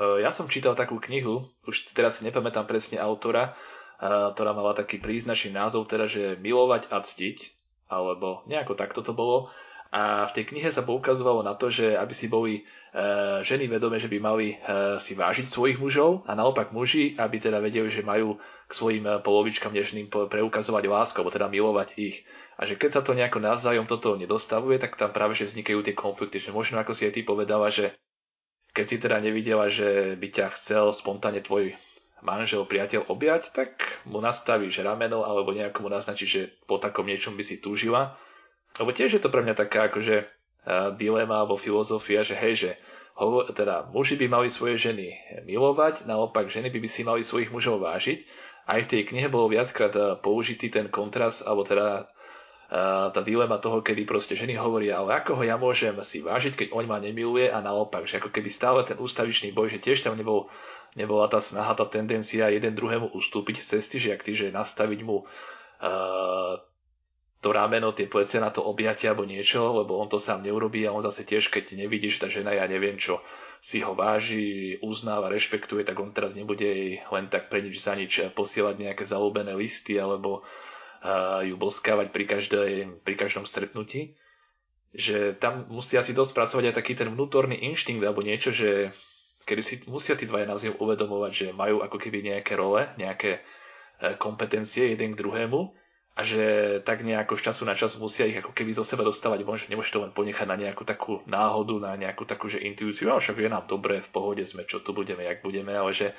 Ja 0.00 0.32
som 0.32 0.48
čítal 0.48 0.72
takú 0.72 0.96
knihu, 0.96 1.44
už 1.68 1.92
teraz 1.92 2.16
si 2.16 2.24
nepamätám 2.24 2.64
presne 2.64 2.96
autora, 2.96 3.52
ktorá 4.00 4.56
mala 4.56 4.72
taký 4.72 4.96
príznačný 4.96 5.52
názov, 5.52 5.84
teda, 5.84 6.08
že 6.08 6.40
milovať 6.40 6.88
a 6.88 7.04
ctiť, 7.04 7.38
alebo 7.92 8.40
nejako 8.48 8.72
takto 8.72 9.04
to 9.04 9.12
bolo. 9.12 9.52
A 9.90 10.22
v 10.22 10.34
tej 10.38 10.54
knihe 10.54 10.70
sa 10.70 10.86
poukazovalo 10.86 11.42
na 11.42 11.58
to, 11.58 11.66
že 11.66 11.98
aby 11.98 12.14
si 12.14 12.30
boli 12.30 12.62
e, 12.62 13.42
ženy 13.42 13.66
vedomé, 13.66 13.98
že 13.98 14.06
by 14.06 14.22
mali 14.22 14.54
e, 14.54 14.56
si 15.02 15.18
vážiť 15.18 15.50
svojich 15.50 15.82
mužov 15.82 16.22
a 16.30 16.38
naopak 16.38 16.70
muži, 16.70 17.18
aby 17.18 17.42
teda 17.42 17.58
vedeli, 17.58 17.90
že 17.90 18.06
majú 18.06 18.38
k 18.38 18.72
svojim 18.72 19.02
e, 19.02 19.18
polovičkám 19.18 19.74
dnešným 19.74 20.06
preukazovať 20.06 20.86
lásku, 20.86 21.18
alebo 21.18 21.34
teda 21.34 21.50
milovať 21.50 21.98
ich. 21.98 22.22
A 22.54 22.70
že 22.70 22.78
keď 22.78 22.90
sa 22.94 23.02
to 23.02 23.18
nejako 23.18 23.42
navzájom 23.42 23.90
toto 23.90 24.14
nedostavuje, 24.14 24.78
tak 24.78 24.94
tam 24.94 25.10
práve 25.10 25.34
že 25.34 25.50
vznikajú 25.50 25.82
tie 25.82 25.98
konflikty. 25.98 26.38
Že 26.38 26.54
možno 26.54 26.78
ako 26.78 26.94
si 26.94 27.10
aj 27.10 27.18
ty 27.18 27.26
povedala, 27.26 27.66
že 27.66 27.90
keď 28.70 28.84
si 28.86 28.96
teda 29.02 29.18
nevidela, 29.18 29.66
že 29.66 30.14
by 30.14 30.28
ťa 30.30 30.46
chcel 30.54 30.94
spontánne 30.94 31.42
tvoj 31.42 31.74
manžel, 32.20 32.64
priateľ 32.68 33.08
objať, 33.08 33.52
tak 33.52 34.02
mu 34.04 34.20
nastavíš 34.20 34.84
rameno 34.84 35.24
alebo 35.24 35.52
nejako 35.52 35.86
mu 35.86 35.88
naznačíš, 35.88 36.30
že 36.30 36.42
po 36.64 36.76
takom 36.76 37.08
niečom 37.08 37.36
by 37.36 37.44
si 37.44 37.58
túžila 37.58 38.16
lebo 38.78 38.94
tiež 38.94 39.18
je 39.18 39.22
to 39.22 39.32
pre 39.32 39.42
mňa 39.42 39.54
taká 39.58 39.90
akože 39.90 40.30
dilema 41.00 41.42
alebo 41.42 41.58
filozofia, 41.58 42.22
že 42.22 42.36
hej, 42.38 42.54
že 42.54 42.70
teda 43.56 43.90
muži 43.90 44.14
by 44.20 44.26
mali 44.30 44.48
svoje 44.48 44.78
ženy 44.78 45.12
milovať, 45.48 46.06
naopak 46.06 46.46
ženy 46.46 46.70
by, 46.70 46.78
by 46.78 46.88
si 46.88 47.02
mali 47.02 47.20
svojich 47.24 47.50
mužov 47.50 47.82
vážiť. 47.82 48.22
Aj 48.70 48.78
v 48.78 48.86
tej 48.86 49.02
knihe 49.10 49.26
bol 49.26 49.50
viackrát 49.50 50.22
použitý 50.22 50.70
ten 50.70 50.86
kontrast, 50.86 51.42
alebo 51.42 51.66
teda 51.66 52.06
tá 53.10 53.20
dilema 53.26 53.58
toho, 53.58 53.82
kedy 53.82 54.06
proste 54.06 54.38
ženy 54.38 54.54
hovoria, 54.54 55.02
ale 55.02 55.18
ako 55.18 55.34
ho 55.34 55.42
ja 55.42 55.58
môžem 55.58 55.98
si 56.06 56.22
vážiť, 56.22 56.54
keď 56.54 56.68
on 56.70 56.86
ma 56.86 57.02
nemiluje 57.02 57.50
a 57.50 57.58
naopak, 57.58 58.06
že 58.06 58.22
ako 58.22 58.30
keby 58.30 58.46
stále 58.46 58.86
ten 58.86 58.94
ústavičný 58.94 59.50
boj, 59.50 59.74
že 59.74 59.82
tiež 59.82 60.06
tam 60.06 60.14
nebol, 60.14 60.46
nebola 60.94 61.26
tá 61.26 61.42
snaha, 61.42 61.74
tá 61.74 61.82
tendencia 61.90 62.46
jeden 62.46 62.78
druhému 62.78 63.10
ustúpiť 63.10 63.58
z 63.58 63.66
cesty, 63.74 63.96
že 63.98 64.14
ak 64.14 64.22
že 64.22 64.54
nastaviť 64.54 65.00
mu 65.02 65.26
uh, 65.26 66.54
to 67.42 67.48
rameno, 67.50 67.90
tie 67.90 68.06
plecia 68.06 68.38
na 68.38 68.54
to 68.54 68.62
objatie 68.62 69.10
alebo 69.10 69.26
niečo, 69.26 69.82
lebo 69.82 69.98
on 69.98 70.06
to 70.06 70.22
sám 70.22 70.46
neurobí 70.46 70.86
a 70.86 70.94
on 70.94 71.02
zase 71.02 71.26
tiež, 71.26 71.50
keď 71.50 71.74
nevidí, 71.74 72.06
že 72.06 72.22
tá 72.22 72.28
žena, 72.30 72.54
ja 72.54 72.70
neviem 72.70 72.94
čo, 73.02 73.18
si 73.58 73.82
ho 73.82 73.98
váži, 73.98 74.78
uznáva, 74.78 75.26
rešpektuje, 75.26 75.82
tak 75.82 75.98
on 75.98 76.14
teraz 76.14 76.38
nebude 76.38 76.62
jej 76.62 77.02
len 77.10 77.26
tak 77.26 77.50
pre 77.50 77.66
nič 77.66 77.82
za 77.82 77.98
nič 77.98 78.30
posielať 78.30 78.78
nejaké 78.78 79.02
zalúbené 79.02 79.58
listy 79.58 79.98
alebo 79.98 80.46
uh, 80.46 80.69
ju 81.46 81.54
boskávať 81.56 82.12
pri, 82.12 82.24
každej, 82.28 82.72
pri 83.00 83.14
každom 83.16 83.48
stretnutí. 83.48 84.16
Že 84.90 85.38
tam 85.38 85.70
musia 85.70 86.02
si 86.02 86.12
dosť 86.12 86.32
pracovať 86.34 86.64
aj 86.70 86.76
taký 86.76 86.92
ten 86.98 87.08
vnútorný 87.08 87.56
inštinkt 87.56 88.02
alebo 88.02 88.26
niečo, 88.26 88.50
že 88.50 88.90
kedy 89.46 89.62
si 89.62 89.74
musia 89.86 90.18
tí 90.18 90.26
dvaja 90.26 90.50
navzájom 90.50 90.76
uvedomovať, 90.82 91.32
že 91.32 91.46
majú 91.56 91.80
ako 91.80 91.96
keby 91.96 92.26
nejaké 92.26 92.58
role, 92.58 92.90
nejaké 93.00 93.40
kompetencie 94.18 94.92
jeden 94.92 95.12
k 95.12 95.20
druhému 95.20 95.72
a 96.16 96.20
že 96.26 96.44
tak 96.82 97.06
nejako 97.06 97.38
z 97.38 97.42
času 97.48 97.62
na 97.64 97.78
čas 97.78 97.94
musia 97.96 98.26
ich 98.26 98.36
ako 98.36 98.50
keby 98.50 98.74
zo 98.74 98.82
seba 98.82 99.06
dostávať 99.06 99.46
von, 99.46 99.56
že 99.56 99.70
nemôže 99.70 99.94
to 99.94 100.02
len 100.02 100.10
ponechať 100.10 100.46
na 100.48 100.58
nejakú 100.58 100.82
takú 100.82 101.22
náhodu, 101.24 101.78
na 101.78 101.94
nejakú 101.94 102.26
takú, 102.26 102.50
že 102.50 102.60
intuíciu, 102.60 103.14
a 103.14 103.22
však 103.22 103.40
je 103.40 103.48
nám 103.52 103.70
dobre, 103.70 104.02
v 104.02 104.10
pohode 104.10 104.42
sme, 104.42 104.66
čo 104.66 104.82
tu 104.82 104.90
budeme, 104.90 105.22
jak 105.22 105.40
budeme, 105.40 105.70
ale 105.70 105.94
že 105.94 106.12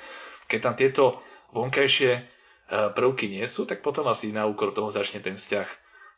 keď 0.48 0.58
tam 0.64 0.74
tieto 0.74 1.04
vonkajšie 1.52 2.12
e, 2.16 2.22
prvky 2.72 3.28
nie 3.28 3.44
sú, 3.44 3.68
tak 3.68 3.84
potom 3.84 4.08
asi 4.08 4.32
na 4.32 4.48
úkor 4.48 4.72
toho 4.72 4.88
začne 4.88 5.20
ten 5.20 5.36
vzťah 5.36 5.68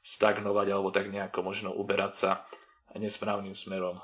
stagnovať 0.04 0.66
alebo 0.70 0.94
tak 0.94 1.10
nejako 1.10 1.42
možno 1.42 1.74
uberať 1.74 2.12
sa 2.14 2.30
nesprávnym 2.94 3.58
smerom. 3.58 3.98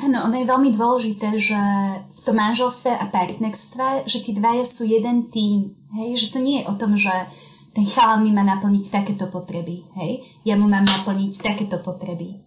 Áno, 0.00 0.26
ono 0.26 0.34
je 0.34 0.48
veľmi 0.48 0.70
dôležité, 0.74 1.38
že 1.38 1.60
v 2.02 2.20
tom 2.24 2.40
manželstve 2.40 2.90
a 2.90 3.04
partnerstve, 3.12 4.10
že 4.10 4.18
tí 4.24 4.34
dvaja 4.34 4.66
sú 4.66 4.88
jeden 4.88 5.30
tým. 5.30 5.76
Hej? 5.94 6.26
Že 6.26 6.26
to 6.34 6.38
nie 6.42 6.56
je 6.62 6.64
o 6.66 6.74
tom, 6.74 6.98
že 6.98 7.14
ten 7.78 7.86
chalan 7.86 8.26
mi 8.26 8.34
má 8.34 8.42
naplniť 8.42 8.90
takéto 8.90 9.30
potreby, 9.30 9.86
hej, 10.02 10.26
ja 10.42 10.58
mu 10.58 10.66
mám 10.66 10.82
naplniť 10.82 11.32
takéto 11.38 11.78
potreby, 11.78 12.42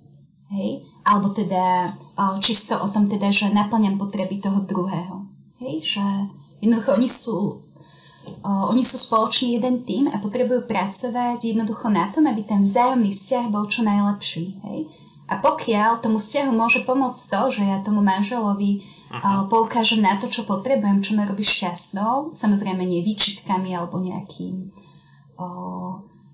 hej, 0.51 0.83
alebo 1.07 1.31
teda 1.31 1.95
čisto 2.43 2.75
o 2.75 2.91
tom 2.91 3.07
teda, 3.07 3.31
že 3.31 3.47
naplňam 3.47 3.95
potreby 3.95 4.43
toho 4.43 4.59
druhého, 4.67 5.23
hej, 5.63 5.95
že 5.95 6.05
jednoducho 6.59 6.99
oni 6.99 7.07
sú 7.07 7.63
oni 8.45 8.83
sú 8.85 8.97
spoločný 8.97 9.57
jeden 9.57 9.81
tým 9.85 10.05
a 10.09 10.17
potrebujú 10.21 10.65
pracovať 10.65 11.41
jednoducho 11.41 11.89
na 11.89 12.09
tom, 12.09 12.25
aby 12.29 12.41
ten 12.45 12.61
vzájomný 12.61 13.09
vzťah 13.09 13.45
bol 13.49 13.65
čo 13.69 13.81
najlepší, 13.85 14.45
hej. 14.65 14.79
A 15.31 15.39
pokiaľ 15.39 16.03
tomu 16.03 16.19
vzťahu 16.19 16.51
môže 16.51 16.83
pomôcť 16.83 17.21
to, 17.31 17.41
že 17.55 17.63
ja 17.63 17.79
tomu 17.79 18.03
manželovi 18.03 18.83
uh-huh. 18.83 19.47
poukážem 19.47 20.03
na 20.03 20.19
to, 20.19 20.27
čo 20.27 20.43
potrebujem, 20.43 20.99
čo 20.99 21.15
ma 21.15 21.23
robí 21.23 21.47
šťastnou, 21.47 22.35
samozrejme 22.35 22.83
nie 22.83 22.99
výčitkami 22.99 23.71
alebo 23.71 24.03
nejakým 24.03 24.75
o, 25.39 25.47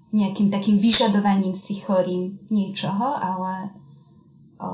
nejakým 0.09 0.49
takým 0.49 0.81
vyžadovaním 0.81 1.53
si 1.53 1.77
chorým 1.77 2.41
niečoho, 2.49 3.05
ale, 3.21 3.69
o, 4.57 4.71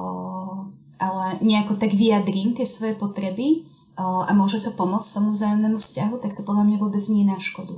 ale 1.04 1.26
nejako 1.44 1.76
tak 1.76 1.92
vyjadrím 1.92 2.56
tie 2.56 2.64
svoje 2.64 2.96
potreby 2.96 3.68
a 3.98 4.32
môže 4.34 4.66
to 4.66 4.74
pomôcť 4.74 5.22
tomu 5.22 5.38
vzájomnému 5.38 5.78
vzťahu, 5.78 6.16
tak 6.18 6.34
to 6.34 6.42
podľa 6.42 6.66
mňa 6.66 6.78
vôbec 6.82 7.04
nie 7.14 7.26
je 7.26 7.30
na 7.30 7.38
škodu. 7.38 7.76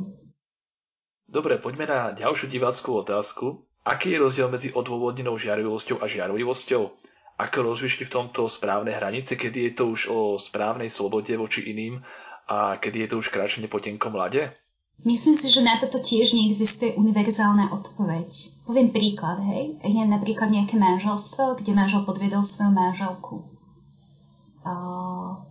Dobre, 1.28 1.60
poďme 1.60 1.86
na 1.89 1.99
ďalšiu 2.15 2.47
diváckú 2.47 3.04
otázku. 3.04 3.67
Aký 3.86 4.15
je 4.15 4.23
rozdiel 4.23 4.47
medzi 4.49 4.71
odôvodnenou 4.71 5.36
žiarlivosťou 5.36 5.99
a 6.01 6.06
žiarlivosťou? 6.08 6.84
Ako 7.36 7.58
rozlišili 7.67 8.08
v 8.08 8.13
tomto 8.15 8.47
správne 8.47 8.95
hranice, 8.95 9.36
kedy 9.36 9.69
je 9.69 9.71
to 9.75 9.84
už 9.91 10.01
o 10.08 10.19
správnej 10.39 10.88
slobode 10.88 11.36
voči 11.36 11.67
iným 11.67 11.99
a 12.47 12.80
kedy 12.80 13.06
je 13.06 13.08
to 13.12 13.15
už 13.19 13.28
kráčanie 13.30 13.67
po 13.67 13.84
tenkom 13.84 14.15
lade? 14.15 14.56
Myslím 15.04 15.36
si, 15.36 15.51
že 15.51 15.60
na 15.60 15.75
toto 15.75 15.99
tiež 15.99 16.32
neexistuje 16.32 16.95
univerzálna 16.95 17.75
odpoveď. 17.75 18.32
Poviem 18.63 18.95
príklad, 18.95 19.43
hej. 19.43 19.75
Je 19.84 20.04
napríklad 20.08 20.47
nejaké 20.47 20.80
manželstvo, 20.80 21.60
kde 21.60 21.75
manžel 21.75 22.08
podviedol 22.08 22.47
svoju 22.47 22.71
manželku. 22.71 23.43
Uh, 24.65 25.44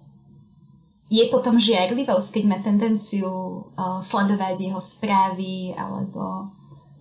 je 1.13 1.25
potom 1.29 1.61
žiarlivosť, 1.61 2.29
keď 2.33 2.45
má 2.49 2.59
tendenciu 2.65 3.29
uh, 3.29 4.01
sledovať 4.01 4.71
jeho 4.71 4.81
správy 4.81 5.77
alebo 5.77 6.49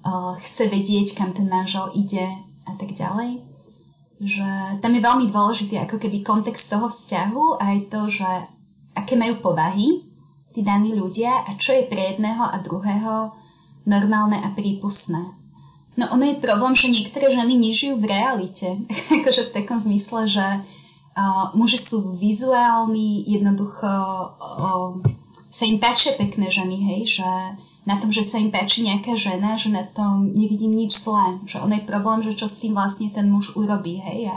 uh, 0.04 0.36
chce 0.44 0.68
vedieť, 0.68 1.16
kam 1.16 1.32
ten 1.32 1.48
manžel 1.48 1.88
ide 1.96 2.28
a 2.68 2.72
tak 2.76 2.92
ďalej. 2.92 3.40
Že 4.24 4.80
tam 4.84 4.92
je 4.96 5.02
veľmi 5.02 5.26
dôležitý 5.32 5.76
ako 5.84 6.00
keby 6.00 6.24
kontext 6.24 6.72
toho 6.72 6.88
vzťahu 6.92 7.60
aj 7.60 7.76
to, 7.92 8.02
že 8.12 8.30
aké 8.96 9.16
majú 9.16 9.40
povahy 9.40 10.04
tí 10.54 10.62
daní 10.62 10.94
ľudia 10.94 11.50
a 11.50 11.58
čo 11.58 11.74
je 11.74 11.90
pre 11.90 12.14
jedného 12.14 12.46
a 12.46 12.62
druhého 12.62 13.34
normálne 13.90 14.38
a 14.40 14.54
prípustné. 14.54 15.20
No 15.94 16.10
ono 16.10 16.26
je 16.26 16.42
problém, 16.42 16.74
že 16.74 16.90
niektoré 16.90 17.30
ženy 17.30 17.54
nežijú 17.58 17.98
v 18.02 18.10
realite. 18.10 18.68
akože 19.22 19.50
v 19.50 19.54
takom 19.54 19.78
zmysle, 19.78 20.30
že 20.30 20.46
muži 21.54 21.78
sú 21.78 22.18
vizuálni, 22.18 23.22
jednoducho 23.30 23.86
uh, 23.86 24.98
sa 25.54 25.64
im 25.70 25.78
páčia 25.78 26.18
pekné 26.18 26.50
ženy, 26.50 26.78
hej, 26.82 27.22
že 27.22 27.30
na 27.86 28.00
tom, 28.00 28.10
že 28.10 28.24
sa 28.24 28.40
im 28.40 28.50
páči 28.50 28.82
nejaká 28.88 29.14
žena, 29.14 29.60
že 29.60 29.70
na 29.70 29.84
tom 29.84 30.32
nevidím 30.34 30.72
nič 30.74 30.98
zlé. 30.98 31.38
Že 31.46 31.68
ono 31.68 31.74
je 31.78 31.86
problém, 31.86 32.20
že 32.24 32.34
čo 32.34 32.48
s 32.48 32.64
tým 32.64 32.74
vlastne 32.74 33.12
ten 33.12 33.28
muž 33.28 33.60
urobí, 33.60 34.00
hej. 34.00 34.32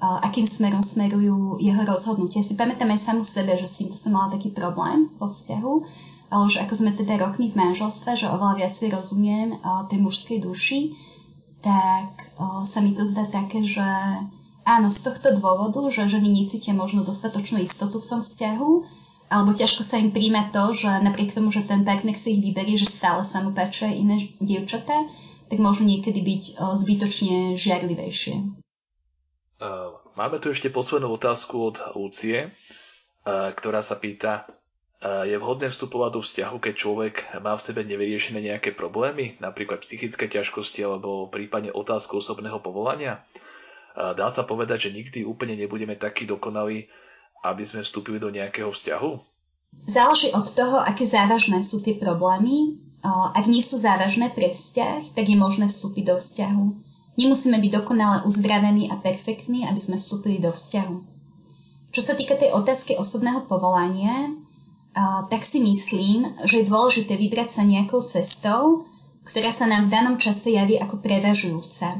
A 0.00 0.26
akým 0.26 0.44
smerom 0.44 0.82
smerujú 0.82 1.60
jeho 1.62 1.82
rozhodnutia. 1.86 2.42
Si 2.42 2.58
pamätám 2.58 2.90
aj 2.90 3.00
samu 3.00 3.22
sebe, 3.22 3.54
že 3.56 3.68
s 3.68 3.78
týmto 3.78 3.94
som 3.94 4.16
mala 4.16 4.32
taký 4.32 4.50
problém 4.50 5.06
vo 5.20 5.28
vzťahu, 5.30 5.74
ale 6.32 6.42
už 6.48 6.66
ako 6.66 6.72
sme 6.72 6.90
teda 6.96 7.20
rokmi 7.20 7.52
v 7.52 7.58
manželstve, 7.60 8.16
že 8.16 8.32
oveľa 8.32 8.64
viacej 8.64 8.88
rozumiem 8.90 9.60
tej 9.92 9.98
mužskej 10.00 10.38
duši, 10.40 10.96
tak 11.60 12.10
sa 12.64 12.78
mi 12.80 12.96
to 12.96 13.04
zdá 13.04 13.28
také, 13.28 13.60
že 13.60 13.84
áno, 14.70 14.94
z 14.94 15.10
tohto 15.10 15.34
dôvodu, 15.34 15.82
že 15.90 16.06
ženy 16.06 16.30
necítia 16.30 16.70
možno 16.70 17.02
dostatočnú 17.02 17.58
istotu 17.58 17.98
v 17.98 18.06
tom 18.06 18.20
vzťahu, 18.22 18.70
alebo 19.30 19.50
ťažko 19.50 19.82
sa 19.82 19.98
im 19.98 20.14
príjme 20.14 20.46
to, 20.54 20.70
že 20.70 20.86
napriek 20.86 21.34
tomu, 21.34 21.50
že 21.50 21.66
ten 21.66 21.82
partner 21.82 22.14
si 22.14 22.38
ich 22.38 22.42
vyberie, 22.42 22.78
že 22.78 22.86
stále 22.86 23.26
sa 23.26 23.42
mu 23.42 23.50
páčia 23.50 23.90
iné 23.90 24.18
dievčatá, 24.38 25.06
tak 25.50 25.58
môžu 25.58 25.82
niekedy 25.86 26.22
byť 26.22 26.42
zbytočne 26.58 27.58
žiarlivejšie. 27.58 28.34
Máme 30.14 30.36
tu 30.42 30.50
ešte 30.50 30.70
poslednú 30.70 31.14
otázku 31.14 31.74
od 31.74 31.76
Lucie, 31.98 32.50
ktorá 33.28 33.82
sa 33.82 33.98
pýta, 33.98 34.50
je 35.00 35.32
vhodné 35.40 35.72
vstupovať 35.72 36.10
do 36.12 36.20
vzťahu, 36.20 36.56
keď 36.60 36.74
človek 36.76 37.14
má 37.40 37.56
v 37.56 37.64
sebe 37.64 37.80
nevyriešené 37.88 38.40
nejaké 38.52 38.76
problémy, 38.76 39.38
napríklad 39.40 39.80
psychické 39.80 40.28
ťažkosti 40.28 40.84
alebo 40.84 41.30
prípadne 41.30 41.72
otázku 41.72 42.20
osobného 42.20 42.60
povolania? 42.60 43.24
Dá 43.96 44.28
sa 44.30 44.46
povedať, 44.46 44.88
že 44.88 44.94
nikdy 44.94 45.18
úplne 45.26 45.58
nebudeme 45.58 45.98
takí 45.98 46.24
dokonalí, 46.24 46.86
aby 47.42 47.62
sme 47.64 47.82
vstúpili 47.82 48.20
do 48.20 48.30
nejakého 48.30 48.70
vzťahu? 48.70 49.10
Záleží 49.86 50.34
od 50.34 50.46
toho, 50.50 50.82
aké 50.82 51.06
závažné 51.06 51.62
sú 51.62 51.82
tie 51.82 51.94
problémy. 51.94 52.78
Ak 53.06 53.48
nie 53.48 53.64
sú 53.64 53.80
závažné 53.80 54.34
pre 54.34 54.52
vzťah, 54.52 55.16
tak 55.16 55.24
je 55.24 55.36
možné 55.38 55.70
vstúpiť 55.72 56.04
do 56.10 56.16
vzťahu. 56.20 56.64
Nemusíme 57.16 57.58
byť 57.58 57.72
dokonale 57.82 58.22
uzdravení 58.28 58.92
a 58.92 58.98
perfektní, 59.00 59.66
aby 59.66 59.80
sme 59.80 59.96
vstúpili 59.96 60.38
do 60.38 60.52
vzťahu. 60.52 60.94
Čo 61.90 62.00
sa 62.06 62.14
týka 62.14 62.38
tej 62.38 62.54
otázky 62.54 62.94
osobného 62.94 63.50
povolania, 63.50 64.30
tak 65.26 65.42
si 65.42 65.58
myslím, 65.62 66.38
že 66.46 66.62
je 66.62 66.70
dôležité 66.70 67.18
vybrať 67.18 67.48
sa 67.50 67.62
nejakou 67.66 68.06
cestou, 68.06 68.86
ktorá 69.26 69.50
sa 69.50 69.66
nám 69.66 69.86
v 69.86 69.92
danom 69.94 70.16
čase 70.18 70.54
javí 70.54 70.78
ako 70.78 71.02
prevažujúca. 71.02 71.98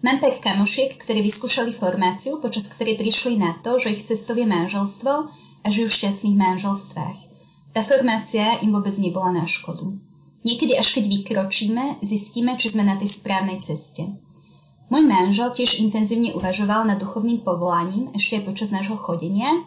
Mám 0.00 0.18
pár 0.20 0.36
kamošiek, 0.40 0.96
ktorí 0.96 1.20
vyskúšali 1.20 1.76
formáciu, 1.76 2.40
počas 2.40 2.72
ktorej 2.72 2.96
prišli 2.96 3.36
na 3.36 3.52
to, 3.60 3.76
že 3.76 3.92
ich 3.92 4.02
cestou 4.08 4.32
je 4.32 4.48
manželstvo 4.48 5.12
a 5.60 5.66
žijú 5.68 5.92
v 5.92 5.96
šťastných 6.00 6.36
manželstvách. 6.40 7.18
Tá 7.76 7.80
formácia 7.84 8.58
im 8.64 8.72
vôbec 8.72 8.96
nebola 8.96 9.30
na 9.30 9.44
škodu. 9.44 9.92
Niekedy 10.40 10.72
až 10.80 10.96
keď 10.96 11.04
vykročíme, 11.04 12.00
zistíme, 12.00 12.56
či 12.56 12.72
sme 12.72 12.88
na 12.88 12.96
tej 12.96 13.12
správnej 13.12 13.60
ceste. 13.60 14.08
Môj 14.88 15.04
manžel 15.04 15.52
tiež 15.52 15.84
intenzívne 15.84 16.32
uvažoval 16.32 16.88
nad 16.88 16.96
duchovným 16.96 17.44
povolaním 17.44 18.10
ešte 18.16 18.40
aj 18.40 18.46
počas 18.48 18.72
nášho 18.72 18.96
chodenia 18.96 19.62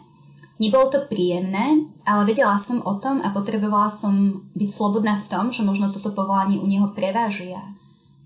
Nebolo 0.54 0.86
to 0.86 1.10
príjemné, 1.10 1.82
ale 2.06 2.30
vedela 2.30 2.54
som 2.62 2.78
o 2.86 2.94
tom 3.02 3.18
a 3.26 3.34
potrebovala 3.34 3.90
som 3.90 4.46
byť 4.54 4.70
slobodná 4.70 5.18
v 5.18 5.26
tom, 5.26 5.50
že 5.50 5.66
možno 5.66 5.90
toto 5.90 6.14
povolanie 6.14 6.62
u 6.62 6.66
neho 6.70 6.94
prevážia. 6.94 7.58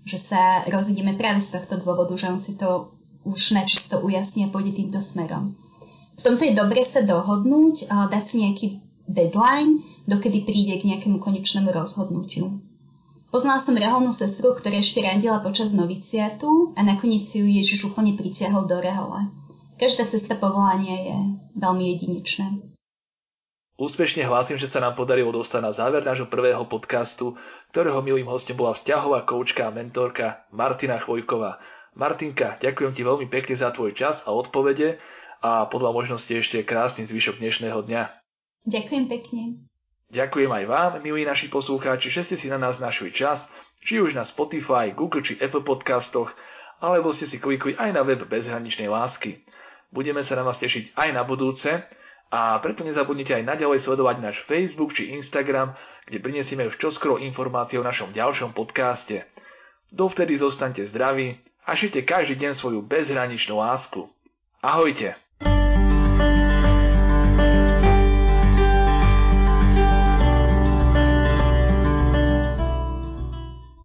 Že 0.05 0.17
sa 0.17 0.41
rozídeme 0.69 1.17
práve 1.19 1.41
z 1.43 1.59
tohto 1.59 1.79
dôvodu, 1.81 2.15
že 2.15 2.29
on 2.31 2.39
si 2.39 2.55
to 2.55 2.91
už 3.27 3.51
načisto 3.51 3.99
ujasní 3.99 4.47
a 4.47 4.51
pôjde 4.51 4.79
týmto 4.79 5.03
smerom. 5.03 5.55
V 6.19 6.21
tomto 6.23 6.43
je 6.43 6.55
dobre 6.55 6.83
sa 6.83 7.03
dohodnúť, 7.03 7.87
dať 7.87 8.23
si 8.23 8.35
nejaký 8.43 8.67
deadline, 9.07 9.83
dokedy 10.07 10.43
príde 10.43 10.75
k 10.79 10.87
nejakému 10.91 11.19
konečnému 11.19 11.71
rozhodnutiu. 11.71 12.59
Poznala 13.29 13.61
som 13.61 13.77
reholnú 13.77 14.09
sestru, 14.09 14.57
ktorá 14.57 14.81
ešte 14.81 15.05
randila 15.05 15.37
počas 15.39 15.71
noviciatu 15.77 16.73
a 16.73 16.81
nakoniec 16.81 17.21
si 17.21 17.39
ju 17.39 17.45
Ježiš 17.45 17.93
úplne 17.93 18.17
pritiahol 18.17 18.65
do 18.65 18.81
rehole. 18.81 19.29
Každá 19.77 20.09
cesta 20.09 20.33
povolania 20.33 20.97
je 20.97 21.17
veľmi 21.55 21.93
jedinečná. 21.93 22.51
Úspešne 23.79 24.27
hlásim, 24.27 24.59
že 24.59 24.67
sa 24.67 24.83
nám 24.83 24.99
podarilo 24.99 25.31
dostať 25.31 25.61
na 25.63 25.71
záver 25.71 26.03
nášho 26.03 26.27
prvého 26.27 26.67
podcastu, 26.67 27.39
ktorého 27.71 28.03
milým 28.03 28.27
hostom 28.27 28.59
bola 28.59 28.75
vzťahová 28.75 29.23
koučka 29.23 29.71
a 29.71 29.71
mentorka 29.71 30.43
Martina 30.51 30.99
Chvojková. 30.99 31.63
Martinka, 31.95 32.59
ďakujem 32.59 32.91
ti 32.91 33.07
veľmi 33.07 33.31
pekne 33.31 33.55
za 33.55 33.71
tvoj 33.71 33.95
čas 33.95 34.27
a 34.27 34.35
odpovede 34.35 34.99
a 35.39 35.63
podľa 35.71 35.95
možnosti 35.95 36.27
ešte 36.27 36.67
krásny 36.67 37.07
zvyšok 37.07 37.39
dnešného 37.39 37.79
dňa. 37.87 38.03
Ďakujem 38.67 39.05
pekne. 39.07 39.41
Ďakujem 40.11 40.51
aj 40.51 40.65
vám, 40.67 40.91
milí 40.99 41.23
naši 41.23 41.47
poslucháči, 41.47 42.11
že 42.11 42.27
ste 42.27 42.35
si 42.35 42.51
na 42.51 42.59
nás 42.59 42.83
našli 42.83 43.15
čas, 43.15 43.47
či 43.79 44.03
už 44.03 44.11
na 44.11 44.27
Spotify, 44.27 44.91
Google 44.91 45.23
či 45.23 45.39
Apple 45.39 45.63
podcastoch, 45.63 46.35
alebo 46.83 47.15
ste 47.15 47.23
si 47.23 47.39
klikli 47.39 47.79
aj 47.79 47.95
na 47.95 48.03
web 48.03 48.27
Bezhraničnej 48.27 48.91
lásky. 48.91 49.39
Budeme 49.87 50.19
sa 50.19 50.35
na 50.35 50.43
vás 50.43 50.59
tešiť 50.59 50.99
aj 50.99 51.09
na 51.15 51.23
budúce 51.23 51.87
a 52.29 52.61
preto 52.61 52.85
nezabudnite 52.85 53.33
aj 53.33 53.43
naďalej 53.45 53.81
sledovať 53.81 54.15
náš 54.21 54.37
Facebook 54.45 54.93
či 54.93 55.17
Instagram, 55.17 55.73
kde 56.05 56.21
prinesieme 56.21 56.69
už 56.69 56.77
čoskoro 56.77 57.17
informácie 57.17 57.81
o 57.81 57.85
našom 57.85 58.13
ďalšom 58.13 58.53
podcaste. 58.53 59.25
Dovtedy 59.89 60.37
zostaňte 60.37 60.85
zdraví 60.85 61.33
a 61.65 61.73
šite 61.73 62.05
každý 62.05 62.37
deň 62.37 62.53
svoju 62.53 62.79
bezhraničnú 62.85 63.57
lásku. 63.57 64.05
Ahojte! 64.61 65.17